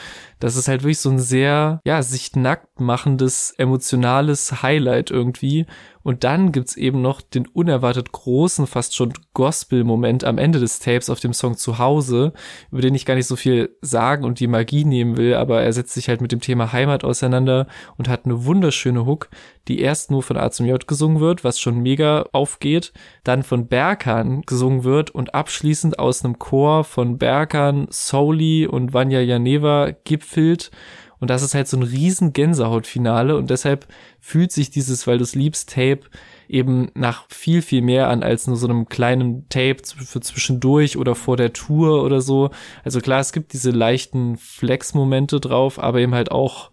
[0.41, 5.67] Das ist halt wirklich so ein sehr, ja, sich nackt machendes, emotionales Highlight irgendwie.
[6.03, 11.11] Und dann gibt's eben noch den unerwartet großen, fast schon Gospel-Moment am Ende des Tapes
[11.11, 12.33] auf dem Song Zuhause,
[12.71, 15.73] über den ich gar nicht so viel sagen und die Magie nehmen will, aber er
[15.75, 17.67] setzt sich halt mit dem Thema Heimat auseinander
[17.99, 19.29] und hat eine wunderschöne Hook,
[19.69, 23.69] die erst nur von A zum J gesungen wird, was schon mega aufgeht, dann von
[23.69, 29.93] Berkan gesungen wird und abschließend aus einem Chor von Berkan, Soli und Vanya Janeva
[30.31, 30.71] gipfelt
[31.19, 33.87] und das ist halt so ein riesen Gänsehautfinale und deshalb
[34.21, 36.01] fühlt sich dieses, weil du es liebst, Tape
[36.49, 41.15] eben nach viel, viel mehr an als nur so einem kleinen Tape für zwischendurch oder
[41.15, 42.51] vor der Tour oder so.
[42.85, 46.71] Also klar, es gibt diese leichten Flex-Momente drauf, aber eben halt auch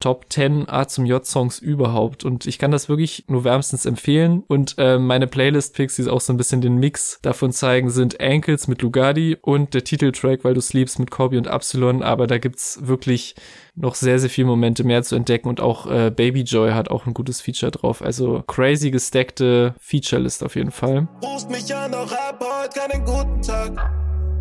[0.00, 2.24] Top 10 A zum J-Songs überhaupt.
[2.24, 4.42] Und ich kann das wirklich nur wärmstens empfehlen.
[4.46, 8.68] Und äh, meine Playlist-Picks, die auch so ein bisschen den Mix davon zeigen, sind Ankles
[8.68, 12.02] mit Lugardi und der Titeltrack, weil du sleeps mit Corby und Epsilon.
[12.02, 13.34] Aber da gibt's wirklich
[13.76, 17.06] noch sehr, sehr viele Momente mehr zu entdecken und auch äh, Baby Joy hat auch
[17.06, 18.02] ein gutes Feature drauf.
[18.02, 21.06] Also crazy gestackte Featurelist auf jeden Fall.
[21.22, 23.92] Rufst mich an, doch hab heute keinen guten Tag.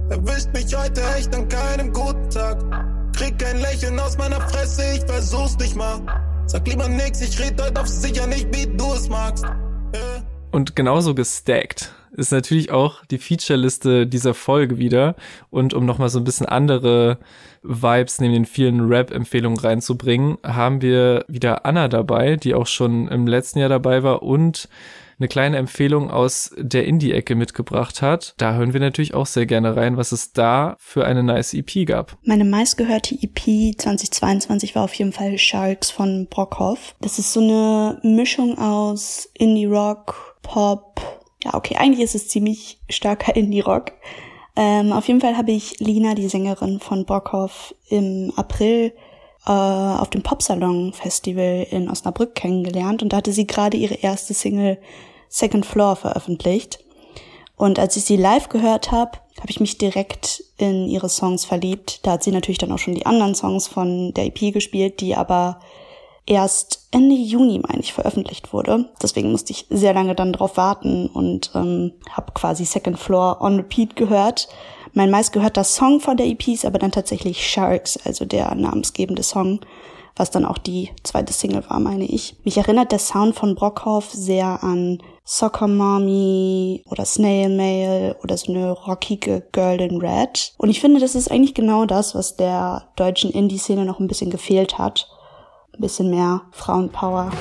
[0.09, 2.57] Erwischt mich heute echt an keinem guten Tag.
[3.13, 6.01] Krieg kein Lächeln aus meiner Fresse, ich versuch's nicht mal.
[6.47, 9.43] Sag lieber nix, ich red heute auf sicher nicht, wie du es magst.
[9.43, 10.23] Yeah.
[10.51, 15.15] Und genauso gestackt ist natürlich auch die Featureliste dieser Folge wieder.
[15.49, 17.17] Und um nochmal so ein bisschen andere
[17.61, 23.27] Vibes neben den vielen Rap-Empfehlungen reinzubringen, haben wir wieder Anna dabei, die auch schon im
[23.27, 24.69] letzten Jahr dabei war und
[25.19, 28.33] eine kleine Empfehlung aus der Indie-Ecke mitgebracht hat.
[28.37, 31.85] Da hören wir natürlich auch sehr gerne rein, was es da für eine nice EP
[31.85, 32.17] gab.
[32.23, 36.95] Meine meistgehörte EP 2022 war auf jeden Fall Sharks von Brockhoff.
[37.01, 41.01] Das ist so eine Mischung aus Indie-Rock, Pop.
[41.43, 43.93] Ja, okay, eigentlich ist es ziemlich starker Indie-Rock.
[44.57, 48.93] Ähm, auf jeden Fall habe ich Lina, die Sängerin von Brockhoff, im April
[49.45, 54.33] äh, auf dem Popsalon Festival in Osnabrück kennengelernt und da hatte sie gerade ihre erste
[54.33, 54.77] Single
[55.29, 56.79] Second Floor veröffentlicht.
[57.57, 62.05] Und als ich sie live gehört habe, habe ich mich direkt in ihre Songs verliebt.
[62.05, 65.15] Da hat sie natürlich dann auch schon die anderen Songs von der EP gespielt, die
[65.15, 65.59] aber
[66.25, 68.89] erst Ende Juni, meine ich, veröffentlicht wurde.
[69.01, 73.57] Deswegen musste ich sehr lange dann drauf warten und ähm, habe quasi Second Floor on
[73.57, 74.47] Repeat gehört
[74.95, 79.59] mein meistgehörter Song von der EP ist aber dann tatsächlich Sharks, also der namensgebende Song,
[80.15, 82.37] was dann auch die zweite Single war, meine ich.
[82.45, 88.53] Mich erinnert der Sound von Brockhoff sehr an Soccer Mommy oder Snail Mail oder so
[88.53, 90.53] eine rockige Girl in Red.
[90.57, 94.29] Und ich finde, das ist eigentlich genau das, was der deutschen Indie-Szene noch ein bisschen
[94.29, 95.09] gefehlt hat.
[95.73, 97.31] Ein bisschen mehr Frauenpower.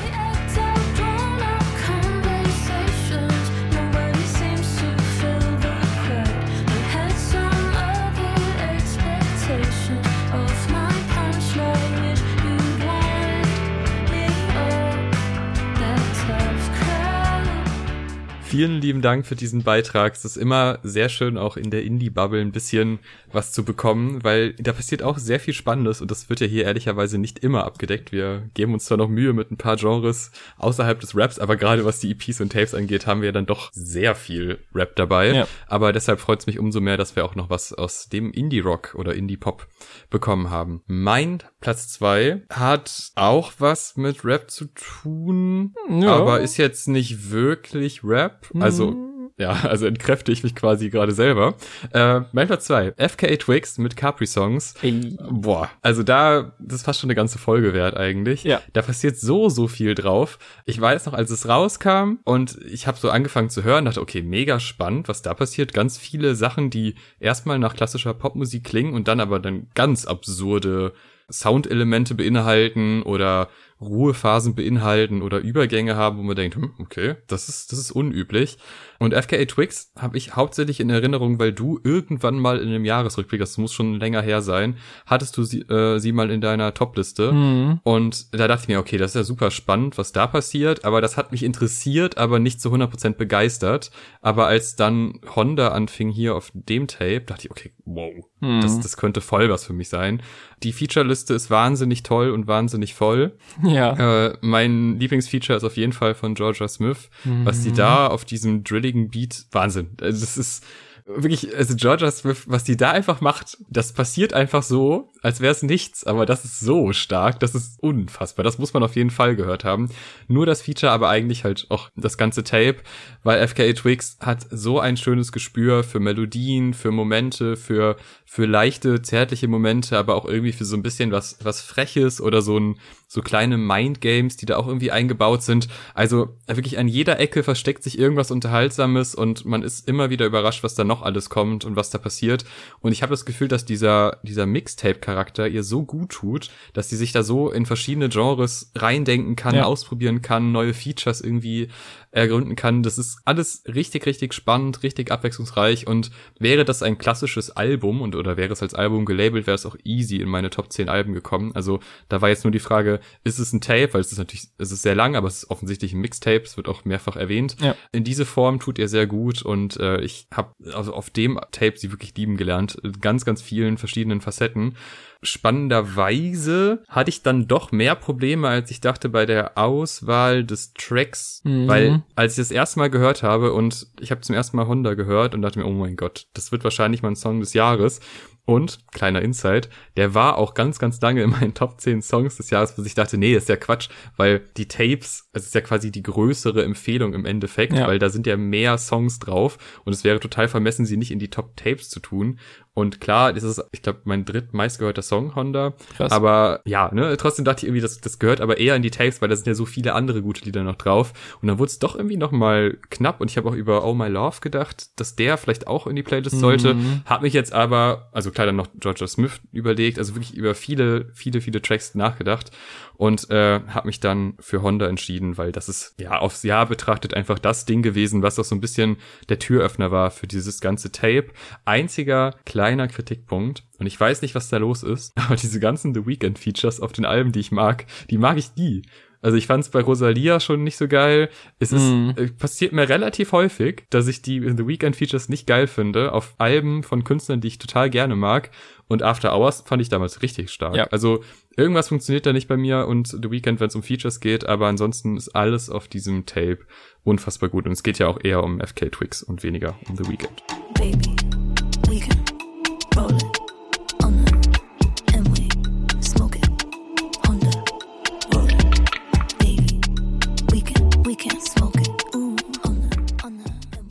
[18.54, 20.14] Vielen lieben Dank für diesen Beitrag.
[20.14, 23.00] Es ist immer sehr schön, auch in der Indie-Bubble ein bisschen
[23.32, 26.62] was zu bekommen, weil da passiert auch sehr viel Spannendes und das wird ja hier
[26.66, 28.12] ehrlicherweise nicht immer abgedeckt.
[28.12, 31.84] Wir geben uns zwar noch Mühe mit ein paar Genres außerhalb des Raps, aber gerade
[31.84, 35.32] was die EPs und Tapes angeht, haben wir dann doch sehr viel Rap dabei.
[35.32, 35.48] Ja.
[35.66, 38.94] Aber deshalb freut es mich umso mehr, dass wir auch noch was aus dem Indie-Rock
[38.96, 39.66] oder Indie-Pop
[40.10, 40.84] bekommen haben.
[40.86, 46.14] Mein Platz zwei hat auch was mit Rap zu tun, ja.
[46.14, 48.43] aber ist jetzt nicht wirklich Rap.
[48.58, 51.54] Also ja, also entkräfte ich mich quasi gerade selber.
[51.92, 54.74] Äh, mein Platz zwei, FKA Twigs mit Capri Songs.
[54.80, 55.16] Ey.
[55.28, 58.44] Boah, also da, das ist fast schon eine ganze Folge wert eigentlich.
[58.44, 58.60] Ja.
[58.72, 60.38] Da passiert so, so viel drauf.
[60.66, 64.22] Ich weiß noch, als es rauskam und ich habe so angefangen zu hören, dachte, okay,
[64.22, 65.72] mega spannend, was da passiert.
[65.72, 70.92] Ganz viele Sachen, die erstmal nach klassischer Popmusik klingen und dann aber dann ganz absurde
[71.30, 73.48] Soundelemente beinhalten oder
[73.86, 78.58] Ruhephasen beinhalten oder Übergänge haben, wo man denkt, hm, okay, das ist, das ist unüblich.
[78.98, 83.40] Und FKA Twigs habe ich hauptsächlich in Erinnerung, weil du irgendwann mal in einem Jahresrückblick,
[83.40, 87.32] das muss schon länger her sein, hattest du sie, äh, sie mal in deiner Topliste.
[87.32, 87.80] Mhm.
[87.82, 91.00] Und da dachte ich mir, okay, das ist ja super spannend, was da passiert, aber
[91.00, 93.90] das hat mich interessiert, aber nicht zu 100% begeistert.
[94.22, 98.60] Aber als dann Honda anfing hier auf dem Tape, dachte ich, okay, wow, Mhm.
[98.60, 100.22] das, das könnte voll was für mich sein.
[100.62, 103.36] Die Featureliste ist wahnsinnig toll und wahnsinnig voll.
[103.62, 103.72] Ja.
[104.04, 107.10] Äh, mein Lieblingsfeature ist auf jeden Fall von Georgia Smith,
[107.44, 109.90] was die da auf diesem drilligen Beat, Wahnsinn.
[110.00, 110.64] Also das ist
[111.06, 115.52] wirklich, also Georgia Smith, was die da einfach macht, das passiert einfach so, als wäre
[115.52, 118.42] es nichts, aber das ist so stark, das ist unfassbar.
[118.42, 119.90] Das muss man auf jeden Fall gehört haben.
[120.28, 122.76] Nur das Feature, aber eigentlich halt auch das ganze Tape,
[123.22, 127.96] weil FKA Twigs hat so ein schönes Gespür für Melodien, für Momente, für
[128.34, 132.42] für leichte, zärtliche Momente, aber auch irgendwie für so ein bisschen was, was Freches oder
[132.42, 132.80] so ein,
[133.14, 135.68] so kleine Mindgames, die da auch irgendwie eingebaut sind.
[135.94, 140.64] Also wirklich an jeder Ecke versteckt sich irgendwas Unterhaltsames und man ist immer wieder überrascht,
[140.64, 142.44] was da noch alles kommt und was da passiert.
[142.80, 146.96] Und ich habe das Gefühl, dass dieser, dieser Mixtape-Charakter ihr so gut tut, dass sie
[146.96, 149.64] sich da so in verschiedene Genres reindenken kann, Ja.
[149.66, 151.68] ausprobieren kann, neue Features irgendwie
[152.14, 152.82] ergründen kann.
[152.82, 158.14] Das ist alles richtig, richtig spannend, richtig abwechslungsreich und wäre das ein klassisches Album und
[158.14, 161.12] oder wäre es als Album gelabelt, wäre es auch easy in meine Top 10 Alben
[161.12, 161.52] gekommen.
[161.54, 164.48] Also da war jetzt nur die Frage, ist es ein Tape, weil es ist natürlich,
[164.58, 167.56] es ist sehr lang, aber es ist offensichtlich ein Mixtape, es wird auch mehrfach erwähnt.
[167.60, 167.74] Ja.
[167.92, 171.76] In diese Form tut ihr sehr gut und äh, ich habe also auf dem Tape
[171.76, 174.76] sie wirklich lieben gelernt, ganz, ganz vielen verschiedenen Facetten
[175.24, 181.40] spannenderweise hatte ich dann doch mehr Probleme, als ich dachte bei der Auswahl des Tracks,
[181.44, 181.68] Mhm.
[181.68, 184.94] weil als ich das erste Mal gehört habe und ich habe zum ersten Mal Honda
[184.94, 188.00] gehört und dachte mir, oh mein Gott, das wird wahrscheinlich mein Song des Jahres.
[188.46, 192.50] Und, kleiner Insight, der war auch ganz, ganz lange in meinen Top 10 Songs des
[192.50, 195.90] Jahres, bis ich dachte, nee, ist ja Quatsch, weil die Tapes, es ist ja quasi
[195.90, 197.86] die größere Empfehlung im Endeffekt, Ja.
[197.86, 199.56] weil da sind ja mehr Songs drauf
[199.86, 202.38] und es wäre total vermessen, sie nicht in die Top Tapes zu tun.
[202.74, 205.74] Und klar, das ist, ich glaube, mein drittmeistgehörter Song, Honda.
[205.96, 206.10] Krass.
[206.10, 209.22] Aber ja, ne, trotzdem dachte ich irgendwie, das, das gehört aber eher in die Tapes,
[209.22, 211.12] weil da sind ja so viele andere gute Lieder noch drauf.
[211.40, 213.20] Und dann wurde es doch irgendwie noch mal knapp.
[213.20, 216.02] Und ich habe auch über Oh My Love gedacht, dass der vielleicht auch in die
[216.02, 216.74] Playlist sollte.
[216.74, 217.02] Mhm.
[217.06, 221.10] Hab mich jetzt aber, also klar, dann noch Georgia Smith überlegt, also wirklich über viele,
[221.14, 222.50] viele, viele Tracks nachgedacht
[222.96, 227.14] und äh, habe mich dann für Honda entschieden, weil das ist ja aufs Jahr betrachtet
[227.14, 228.96] einfach das Ding gewesen, was auch so ein bisschen
[229.28, 231.26] der Türöffner war für dieses ganze Tape.
[231.64, 232.34] Einziger
[232.64, 236.38] kleiner Kritikpunkt und ich weiß nicht, was da los ist, aber diese ganzen The Weeknd
[236.38, 238.82] Features auf den Alben, die ich mag, die mag ich nie.
[239.20, 241.30] Also ich fand es bei Rosalia schon nicht so geil.
[241.58, 242.12] Es ist Mhm.
[242.16, 246.34] äh, passiert mir relativ häufig, dass ich die The Weeknd Features nicht geil finde auf
[246.36, 248.50] Alben von Künstlern, die ich total gerne mag.
[248.86, 250.76] Und After Hours fand ich damals richtig stark.
[250.76, 250.84] Ja.
[250.90, 251.24] Also
[251.56, 254.66] irgendwas funktioniert da nicht bei mir und The Weeknd, wenn es um Features geht, aber
[254.66, 256.58] ansonsten ist alles auf diesem Tape
[257.02, 257.64] unfassbar gut.
[257.64, 260.42] Und es geht ja auch eher um FK Twigs und weniger um The Weeknd.
[260.74, 261.16] Baby,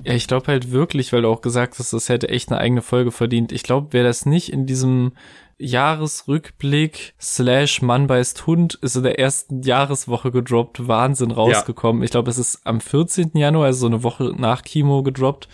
[0.06, 2.82] Ja, ich glaube halt wirklich, weil du auch gesagt hast, das hätte echt eine eigene
[2.82, 3.52] Folge verdient.
[3.52, 5.13] Ich glaube, wäre das nicht in diesem
[5.60, 12.04] Jahresrückblick slash Mann beißt Hund ist in der ersten Jahreswoche gedroppt, Wahnsinn rausgekommen.
[12.04, 13.32] Ich glaube, es ist am 14.
[13.36, 15.48] Januar, also so eine Woche nach Kimo gedroppt.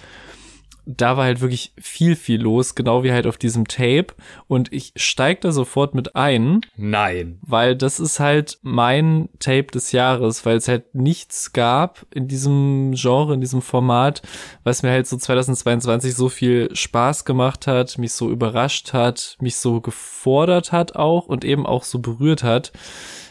[0.92, 4.08] Da war halt wirklich viel, viel los, genau wie halt auf diesem Tape.
[4.48, 7.38] Und ich steig da sofort mit ein, Nein.
[7.42, 12.94] weil das ist halt mein Tape des Jahres, weil es halt nichts gab in diesem
[12.96, 14.24] Genre, in diesem Format,
[14.64, 19.58] was mir halt so 2022 so viel Spaß gemacht hat, mich so überrascht hat, mich
[19.58, 22.72] so gefordert hat auch und eben auch so berührt hat,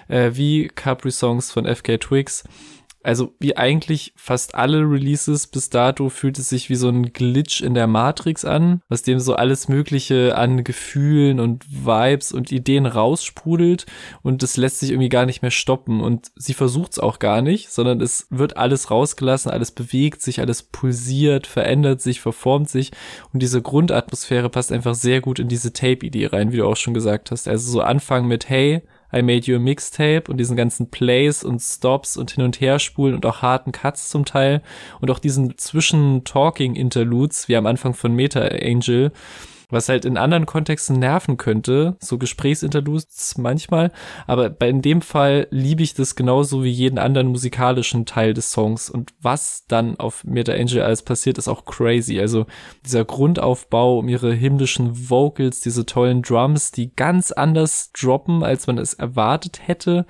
[0.06, 2.44] äh, wie Capri Songs von FK Twigs.
[3.04, 7.61] Also wie eigentlich fast alle Releases bis dato fühlt es sich wie so ein Glitch
[7.61, 12.87] in der Matrix an, aus dem so alles Mögliche an Gefühlen und Vibes und Ideen
[12.87, 13.87] raussprudelt
[14.22, 17.40] und das lässt sich irgendwie gar nicht mehr stoppen und sie versucht es auch gar
[17.40, 22.90] nicht, sondern es wird alles rausgelassen, alles bewegt sich, alles pulsiert, verändert sich, verformt sich
[23.32, 26.94] und diese Grundatmosphäre passt einfach sehr gut in diese Tape-Idee rein, wie du auch schon
[26.94, 27.46] gesagt hast.
[27.46, 31.60] Also so anfangen mit Hey, I Made You a Mixtape und diesen ganzen Plays und
[31.60, 34.62] Stops und hin und her spulen und auch harten Cuts zum Teil
[35.00, 39.12] und auch diesen Zwischen-Talking-Interludes, wie am Anfang von Meta Angel,
[39.70, 43.92] was halt in anderen Kontexten nerven könnte, so Gesprächsinterludes manchmal,
[44.26, 48.50] aber bei in dem Fall liebe ich das genauso wie jeden anderen musikalischen Teil des
[48.50, 52.20] Songs und was dann auf Meta Angel alles passiert, ist auch crazy.
[52.20, 52.46] Also
[52.85, 58.78] dieser Grundaufbau um ihre himmlischen Vocals, diese tollen Drums, die ganz anders droppen, als man
[58.78, 60.07] es erwartet hätte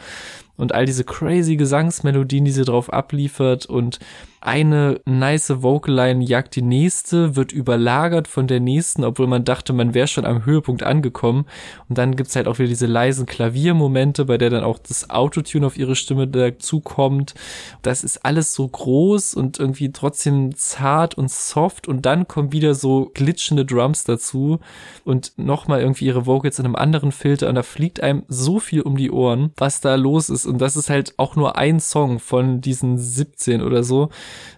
[0.58, 3.98] und all diese crazy Gesangsmelodien, die sie drauf abliefert und
[4.40, 9.94] eine nice Vocal-Line jagt die nächste, wird überlagert von der nächsten, obwohl man dachte, man
[9.94, 11.46] wäre schon am Höhepunkt angekommen.
[11.88, 15.66] Und dann gibt's halt auch wieder diese leisen Klaviermomente, bei der dann auch das Autotune
[15.66, 17.34] auf ihre Stimme dazukommt.
[17.82, 22.74] Das ist alles so groß und irgendwie trotzdem zart und soft und dann kommen wieder
[22.74, 24.60] so glitschende Drums dazu
[25.04, 28.82] und nochmal irgendwie ihre Vocals in einem anderen Filter und da fliegt einem so viel
[28.82, 30.46] um die Ohren, was da los ist.
[30.48, 34.08] Und das ist halt auch nur ein Song von diesen 17 oder so.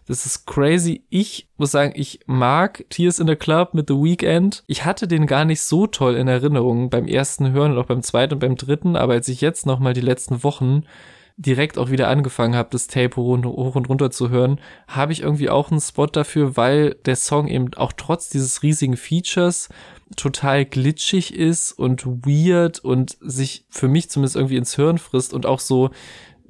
[0.07, 1.05] Das ist crazy.
[1.11, 4.64] Ich muss sagen, ich mag Tears in the Club mit The Weeknd.
[4.66, 8.03] Ich hatte den gar nicht so toll in Erinnerung beim ersten Hören und auch beim
[8.03, 10.84] zweiten und beim dritten, aber als ich jetzt nochmal die letzten Wochen
[11.36, 15.49] direkt auch wieder angefangen habe, das Tape hoch und, runter zu hören, habe ich irgendwie
[15.49, 19.70] auch einen Spot dafür, weil der Song eben auch trotz dieses riesigen Features
[20.17, 25.47] total glitschig ist und weird und sich für mich zumindest irgendwie ins Hirn frisst und
[25.47, 25.91] auch so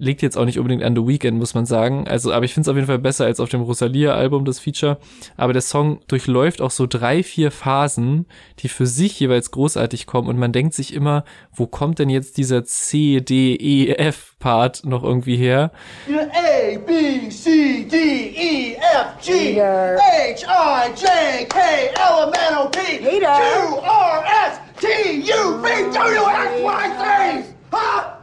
[0.01, 2.09] liegt jetzt auch nicht unbedingt an The Weeknd, muss man sagen.
[2.09, 4.99] Also, aber ich finde es auf jeden Fall besser als auf dem Rosalia-Album, das Feature.
[5.37, 8.27] Aber der Song durchläuft auch so drei, vier Phasen,
[8.61, 10.29] die für sich jeweils großartig kommen.
[10.29, 14.87] Und man denkt sich immer, wo kommt denn jetzt dieser C, D, E, F Part
[14.87, 15.71] noch irgendwie her?
[16.09, 21.59] A, B, C, D, E, F, G, H, I, J, K,
[21.95, 24.87] L, M, N, O, P, Q, R, S, T,
[25.21, 27.55] U, V, W, X, Y, Z.
[27.73, 28.20] Huh?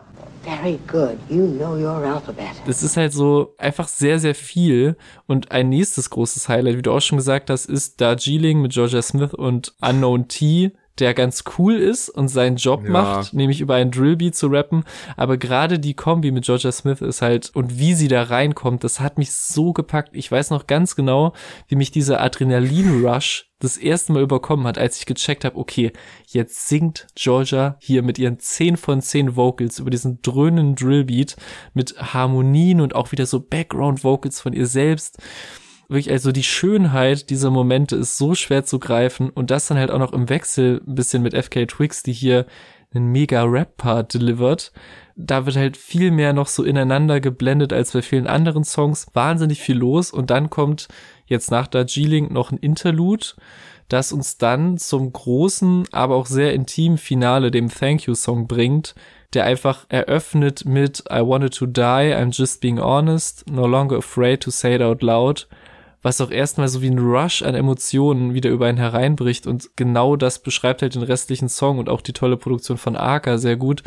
[0.47, 1.17] Very good.
[1.29, 2.45] You know your alphabet.
[2.65, 4.95] Das ist halt so einfach sehr, sehr viel.
[5.25, 9.01] Und ein nächstes großes Highlight, wie du auch schon gesagt hast, ist Darjeeling mit Georgia
[9.01, 12.91] Smith und Unknown T der ganz cool ist und seinen Job Ja.
[12.91, 14.83] macht, nämlich über einen Drillbeat zu rappen.
[15.15, 18.99] Aber gerade die Kombi mit Georgia Smith ist halt, und wie sie da reinkommt, das
[18.99, 20.09] hat mich so gepackt.
[20.13, 21.33] Ich weiß noch ganz genau,
[21.67, 25.91] wie mich dieser Adrenalin-Rush das erste Mal überkommen hat, als ich gecheckt habe, okay,
[26.27, 31.35] jetzt singt Georgia hier mit ihren 10 von 10 Vocals über diesen dröhnenden Drillbeat
[31.73, 35.17] mit Harmonien und auch wieder so Background-Vocals von ihr selbst
[35.87, 39.91] wirklich, also die Schönheit dieser Momente ist so schwer zu greifen und das dann halt
[39.91, 42.45] auch noch im Wechsel ein bisschen mit FK Twix, die hier
[42.93, 44.71] einen mega Rap-Part delivert.
[45.15, 49.07] Da wird halt viel mehr noch so ineinander geblendet als bei vielen anderen Songs.
[49.13, 50.87] Wahnsinnig viel los und dann kommt
[51.25, 53.25] jetzt nach Darjeeling noch ein Interlude,
[53.89, 58.95] das uns dann zum großen, aber auch sehr intimen Finale, dem Thank You Song bringt,
[59.33, 64.41] der einfach eröffnet mit I wanted to die, I'm just being honest, no longer afraid
[64.43, 65.47] to say it out loud
[66.07, 70.15] was auch erstmal so wie ein Rush an Emotionen wieder über einen hereinbricht und genau
[70.15, 73.83] das beschreibt halt den restlichen Song und auch die tolle Produktion von Arca sehr gut.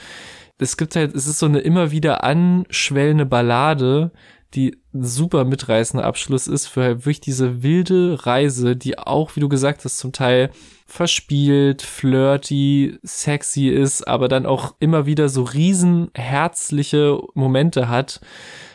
[0.59, 4.11] Es gibt halt, es ist so eine immer wieder anschwellende Ballade,
[4.53, 9.41] die ein super mitreißender Abschluss ist für halt wirklich diese wilde Reise, die auch, wie
[9.41, 10.51] du gesagt hast, zum Teil
[10.87, 18.21] verspielt, flirty, sexy ist, aber dann auch immer wieder so riesen herzliche Momente hat.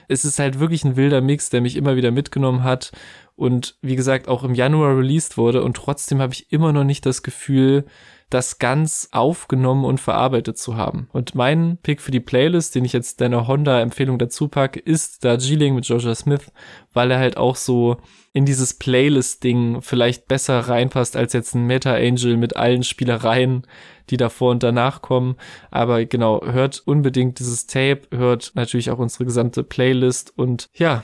[0.07, 2.91] Es ist halt wirklich ein wilder Mix, der mich immer wieder mitgenommen hat
[3.35, 7.05] und wie gesagt auch im Januar released wurde und trotzdem habe ich immer noch nicht
[7.05, 7.85] das Gefühl,
[8.29, 11.07] das ganz aufgenommen und verarbeitet zu haben.
[11.13, 15.75] Und mein Pick für die Playlist, den ich jetzt deiner Honda-Empfehlung dazu packe, ist Darjeeling
[15.75, 16.51] mit Georgia Smith,
[16.91, 17.97] weil er halt auch so
[18.33, 23.67] in dieses Playlist-Ding vielleicht besser reinpasst als jetzt ein Meta-Angel mit allen Spielereien,
[24.09, 25.35] die davor und danach kommen.
[25.69, 31.03] Aber genau, hört unbedingt dieses Tape, hört natürlich auch unsere gesamte Playlist und ja,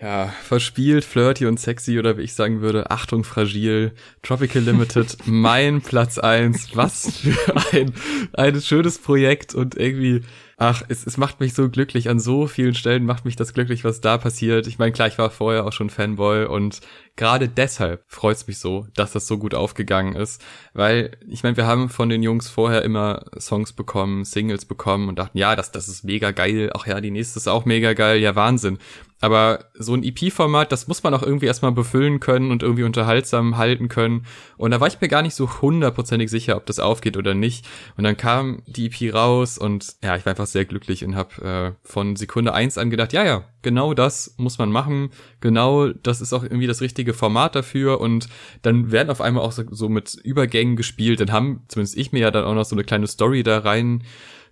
[0.00, 3.92] Ja, verspielt, flirty und sexy oder wie ich sagen würde, Achtung, fragil,
[4.22, 6.76] Tropical Limited, mein Platz eins.
[6.76, 7.94] Was für ein,
[8.34, 10.22] ein schönes Projekt und irgendwie
[10.56, 12.08] ach, es, es macht mich so glücklich.
[12.08, 14.66] An so vielen Stellen macht mich das glücklich, was da passiert.
[14.66, 16.80] Ich meine, klar, ich war vorher auch schon Fanboy und
[17.16, 20.42] gerade deshalb freut es mich so, dass das so gut aufgegangen ist.
[20.72, 25.18] Weil, ich meine, wir haben von den Jungs vorher immer Songs bekommen, Singles bekommen und
[25.18, 26.70] dachten, ja, das, das ist mega geil.
[26.74, 28.18] Ach ja, die nächste ist auch mega geil.
[28.18, 28.78] Ja, Wahnsinn.
[29.20, 33.56] Aber so ein EP-Format, das muss man auch irgendwie erstmal befüllen können und irgendwie unterhaltsam
[33.56, 34.26] halten können.
[34.58, 37.66] Und da war ich mir gar nicht so hundertprozentig sicher, ob das aufgeht oder nicht.
[37.96, 41.74] Und dann kam die EP raus und ja, ich war einfach sehr glücklich und habe
[41.82, 45.10] äh, von Sekunde eins an gedacht, ja, ja, genau das muss man machen.
[45.40, 48.00] Genau, das ist auch irgendwie das richtige Format dafür.
[48.02, 48.28] Und
[48.60, 51.20] dann werden auf einmal auch so, so mit Übergängen gespielt.
[51.20, 54.02] Dann haben zumindest ich mir ja dann auch noch so eine kleine Story da rein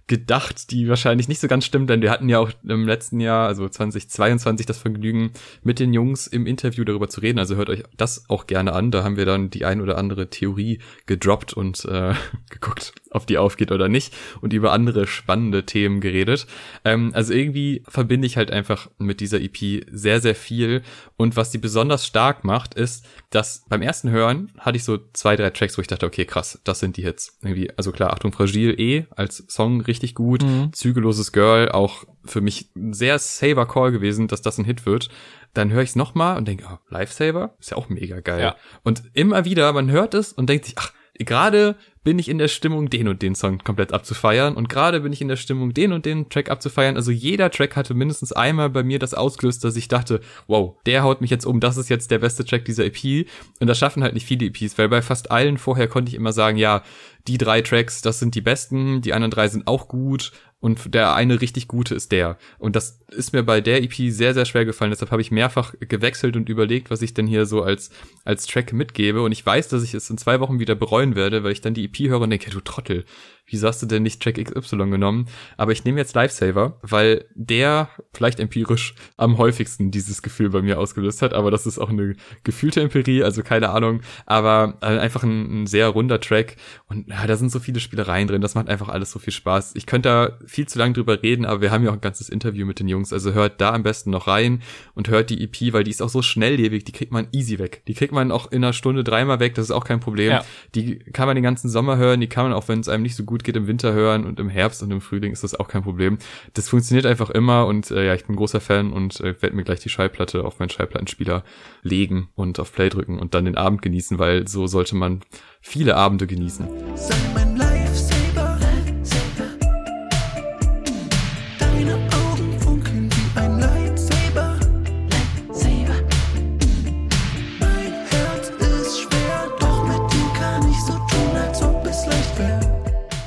[0.06, 3.46] gedacht, die wahrscheinlich nicht so ganz stimmt, denn wir hatten ja auch im letzten Jahr,
[3.46, 5.32] also 2022, das Vergnügen,
[5.62, 7.38] mit den Jungs im Interview darüber zu reden.
[7.38, 8.90] Also hört euch das auch gerne an.
[8.90, 12.14] Da haben wir dann die ein oder andere Theorie gedroppt und äh,
[12.50, 16.46] geguckt, ob die aufgeht oder nicht und über andere spannende Themen geredet.
[16.84, 20.82] Ähm, also irgendwie verbinde ich halt einfach mit dieser EP sehr, sehr viel.
[21.16, 25.36] Und was die besonders stark macht, ist, dass beim ersten Hören hatte ich so zwei,
[25.36, 27.38] drei Tracks, wo ich dachte, okay, krass, das sind die Hits.
[27.42, 30.42] Irgendwie, also klar, Achtung, Fragil eh als Song richtig gut.
[30.42, 30.72] Mhm.
[30.72, 35.08] Zügelloses Girl, auch für mich ein sehr saver Call gewesen, dass das ein Hit wird.
[35.54, 38.40] Dann höre ich es nochmal und denke, oh, Lifesaver ist ja auch mega geil.
[38.40, 38.56] Ja.
[38.82, 42.48] Und immer wieder, man hört es und denkt sich, ach, gerade bin ich in der
[42.48, 44.54] Stimmung, den und den Song komplett abzufeiern.
[44.54, 46.96] Und gerade bin ich in der Stimmung, den und den Track abzufeiern.
[46.96, 51.02] Also jeder Track hatte mindestens einmal bei mir das ausgelöst, dass ich dachte, wow, der
[51.02, 53.26] haut mich jetzt um, das ist jetzt der beste Track dieser EP.
[53.58, 56.32] Und das schaffen halt nicht viele EPs, weil bei fast allen vorher konnte ich immer
[56.32, 56.82] sagen, ja,
[57.26, 60.32] die drei Tracks, das sind die besten, die anderen drei sind auch gut
[60.64, 62.38] und der eine richtig gute ist der.
[62.58, 64.92] Und das ist mir bei der EP sehr, sehr schwer gefallen.
[64.92, 67.90] Deshalb habe ich mehrfach gewechselt und überlegt, was ich denn hier so als,
[68.24, 69.20] als Track mitgebe.
[69.20, 71.74] Und ich weiß, dass ich es in zwei Wochen wieder bereuen werde, weil ich dann
[71.74, 73.04] die EP höre und denke, du Trottel,
[73.46, 75.26] wieso hast du denn nicht Track XY genommen?
[75.56, 80.78] Aber ich nehme jetzt Lifesaver, weil der vielleicht empirisch am häufigsten dieses Gefühl bei mir
[80.78, 81.34] ausgelöst hat.
[81.34, 84.00] Aber das ist auch eine gefühlte Empirie, also keine Ahnung.
[84.26, 86.56] Aber äh, einfach ein, ein sehr runder Track.
[86.88, 88.40] Und ja, da sind so viele Spielereien drin.
[88.40, 89.72] Das macht einfach alles so viel Spaß.
[89.74, 92.28] Ich könnte da viel zu lange drüber reden, aber wir haben ja auch ein ganzes
[92.28, 93.12] Interview mit den Jungs.
[93.12, 94.62] Also hört da am besten noch rein
[94.94, 96.84] und hört die EP, weil die ist auch so schnelllebig.
[96.84, 97.82] Die kriegt man easy weg.
[97.88, 99.54] Die kriegt man auch in einer Stunde dreimal weg.
[99.54, 100.30] Das ist auch kein Problem.
[100.30, 100.44] Ja.
[100.74, 102.20] Die kann man den ganzen Sommer hören.
[102.20, 104.38] Die kann man auch, wenn es einem nicht so gut geht, im Winter hören und
[104.38, 106.18] im Herbst und im Frühling ist das auch kein Problem.
[106.52, 109.64] Das funktioniert einfach immer und äh, ja, ich bin großer Fan und äh, werde mir
[109.64, 111.42] gleich die Schallplatte auf meinen Schallplattenspieler
[111.82, 115.22] legen und auf Play drücken und dann den Abend genießen, weil so sollte man
[115.60, 116.68] viele Abende genießen.
[116.94, 117.33] Sei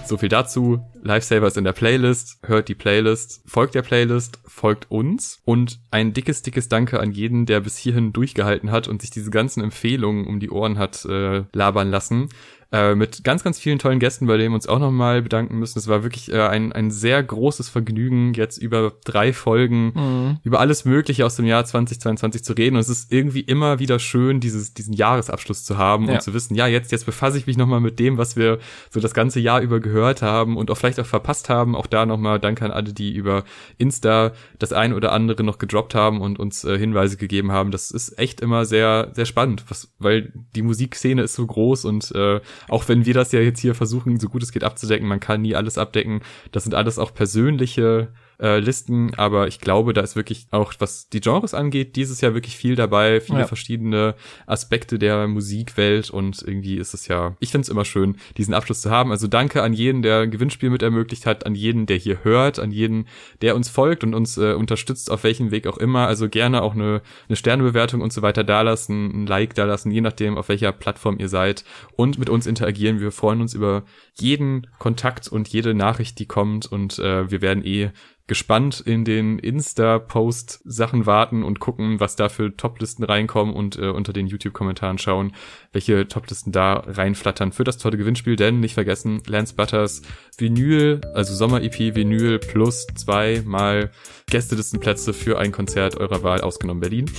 [0.08, 0.80] So viel dazu.
[1.04, 2.40] Lifesaver ist in der Playlist.
[2.42, 3.42] Hört die Playlist.
[3.46, 4.40] Folgt der Playlist.
[4.46, 5.42] Folgt uns.
[5.44, 9.32] Und ein dickes, dickes Danke an jeden, der bis hierhin durchgehalten hat und sich diese
[9.32, 12.30] ganzen Empfehlungen um die Ohren hat äh, labern lassen.
[12.72, 15.80] Äh, mit ganz, ganz vielen tollen Gästen, bei denen wir uns auch nochmal bedanken müssen.
[15.80, 20.38] Es war wirklich äh, ein, ein sehr großes Vergnügen, jetzt über drei Folgen Mhm.
[20.44, 22.76] über alles Mögliche aus dem Jahr 2022 zu reden.
[22.76, 26.16] Und es ist irgendwie immer wieder schön, dieses, diesen Jahresabschluss zu haben Ja.
[26.16, 28.60] und zu wissen, ja, jetzt, jetzt befasse ich mich nochmal mit dem, was wir
[28.90, 31.76] so das ganze Jahr über gehört haben und auch vielleicht auch verpasst haben.
[31.76, 33.46] Auch da nochmal Danke an alle, die über
[33.78, 37.72] Insta das ein oder andere noch gedroppt haben und uns äh, Hinweise gegeben haben.
[37.72, 42.12] Das ist echt immer sehr, sehr spannend, was, weil die Musikszene ist so groß und
[42.14, 45.20] äh, auch wenn wir das ja jetzt hier versuchen, so gut es geht abzudecken, man
[45.20, 46.22] kann nie alles abdecken.
[46.52, 48.10] Das sind alles auch persönliche
[48.40, 52.34] äh, Listen, aber ich glaube, da ist wirklich auch, was die Genres angeht, dieses Jahr
[52.34, 53.48] wirklich viel dabei, viele Ja.
[53.48, 54.16] verschiedene
[54.46, 58.82] Aspekte der Musikwelt und irgendwie ist es ja, ich finde es immer schön, diesen Abschluss
[58.82, 59.12] zu haben.
[59.12, 62.60] Also danke an jeden, der ein Gewinnspiel mit ermöglicht hat, an jeden, der hier hört,
[62.60, 63.08] an jeden,
[63.42, 66.08] der uns folgt und uns äh, unterstützt, auf welchem Weg auch immer.
[66.08, 70.38] Also gerne auch eine, eine Sternebewertung und so weiter dalassen, ein Like dalassen, je nachdem,
[70.38, 71.64] auf welcher Plattform ihr seid
[71.96, 73.00] und mit uns interagieren.
[73.00, 73.84] Wir freuen uns über
[74.20, 77.90] jeden Kontakt und jede Nachricht, die kommt und äh, wir werden eh
[78.28, 83.88] gespannt in den Insta-Post Sachen warten und gucken, was da für Toplisten reinkommen und äh,
[83.88, 85.34] unter den YouTube-Kommentaren schauen,
[85.72, 88.36] welche Toplisten da reinflattern für das tolle Gewinnspiel.
[88.36, 90.02] Denn nicht vergessen, Lance Butters
[90.38, 93.92] Vinyl, also Sommer-EP Vinyl plus zweimal
[94.30, 97.10] Gästelistenplätze für ein Konzert eurer Wahl ausgenommen Berlin.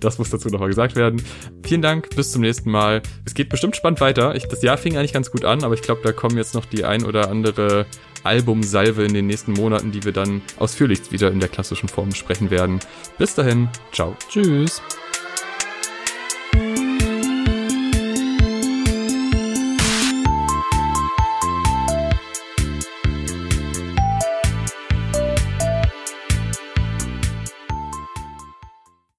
[0.00, 1.22] Das muss dazu nochmal gesagt werden.
[1.64, 3.02] Vielen Dank, bis zum nächsten Mal.
[3.24, 4.34] Es geht bestimmt spannend weiter.
[4.36, 6.66] Ich, das Jahr fing eigentlich ganz gut an, aber ich glaube, da kommen jetzt noch
[6.66, 7.86] die ein oder andere
[8.24, 12.50] Albumsalve in den nächsten Monaten, die wir dann ausführlich wieder in der klassischen Form besprechen
[12.50, 12.80] werden.
[13.18, 14.16] Bis dahin, ciao.
[14.28, 14.82] Tschüss.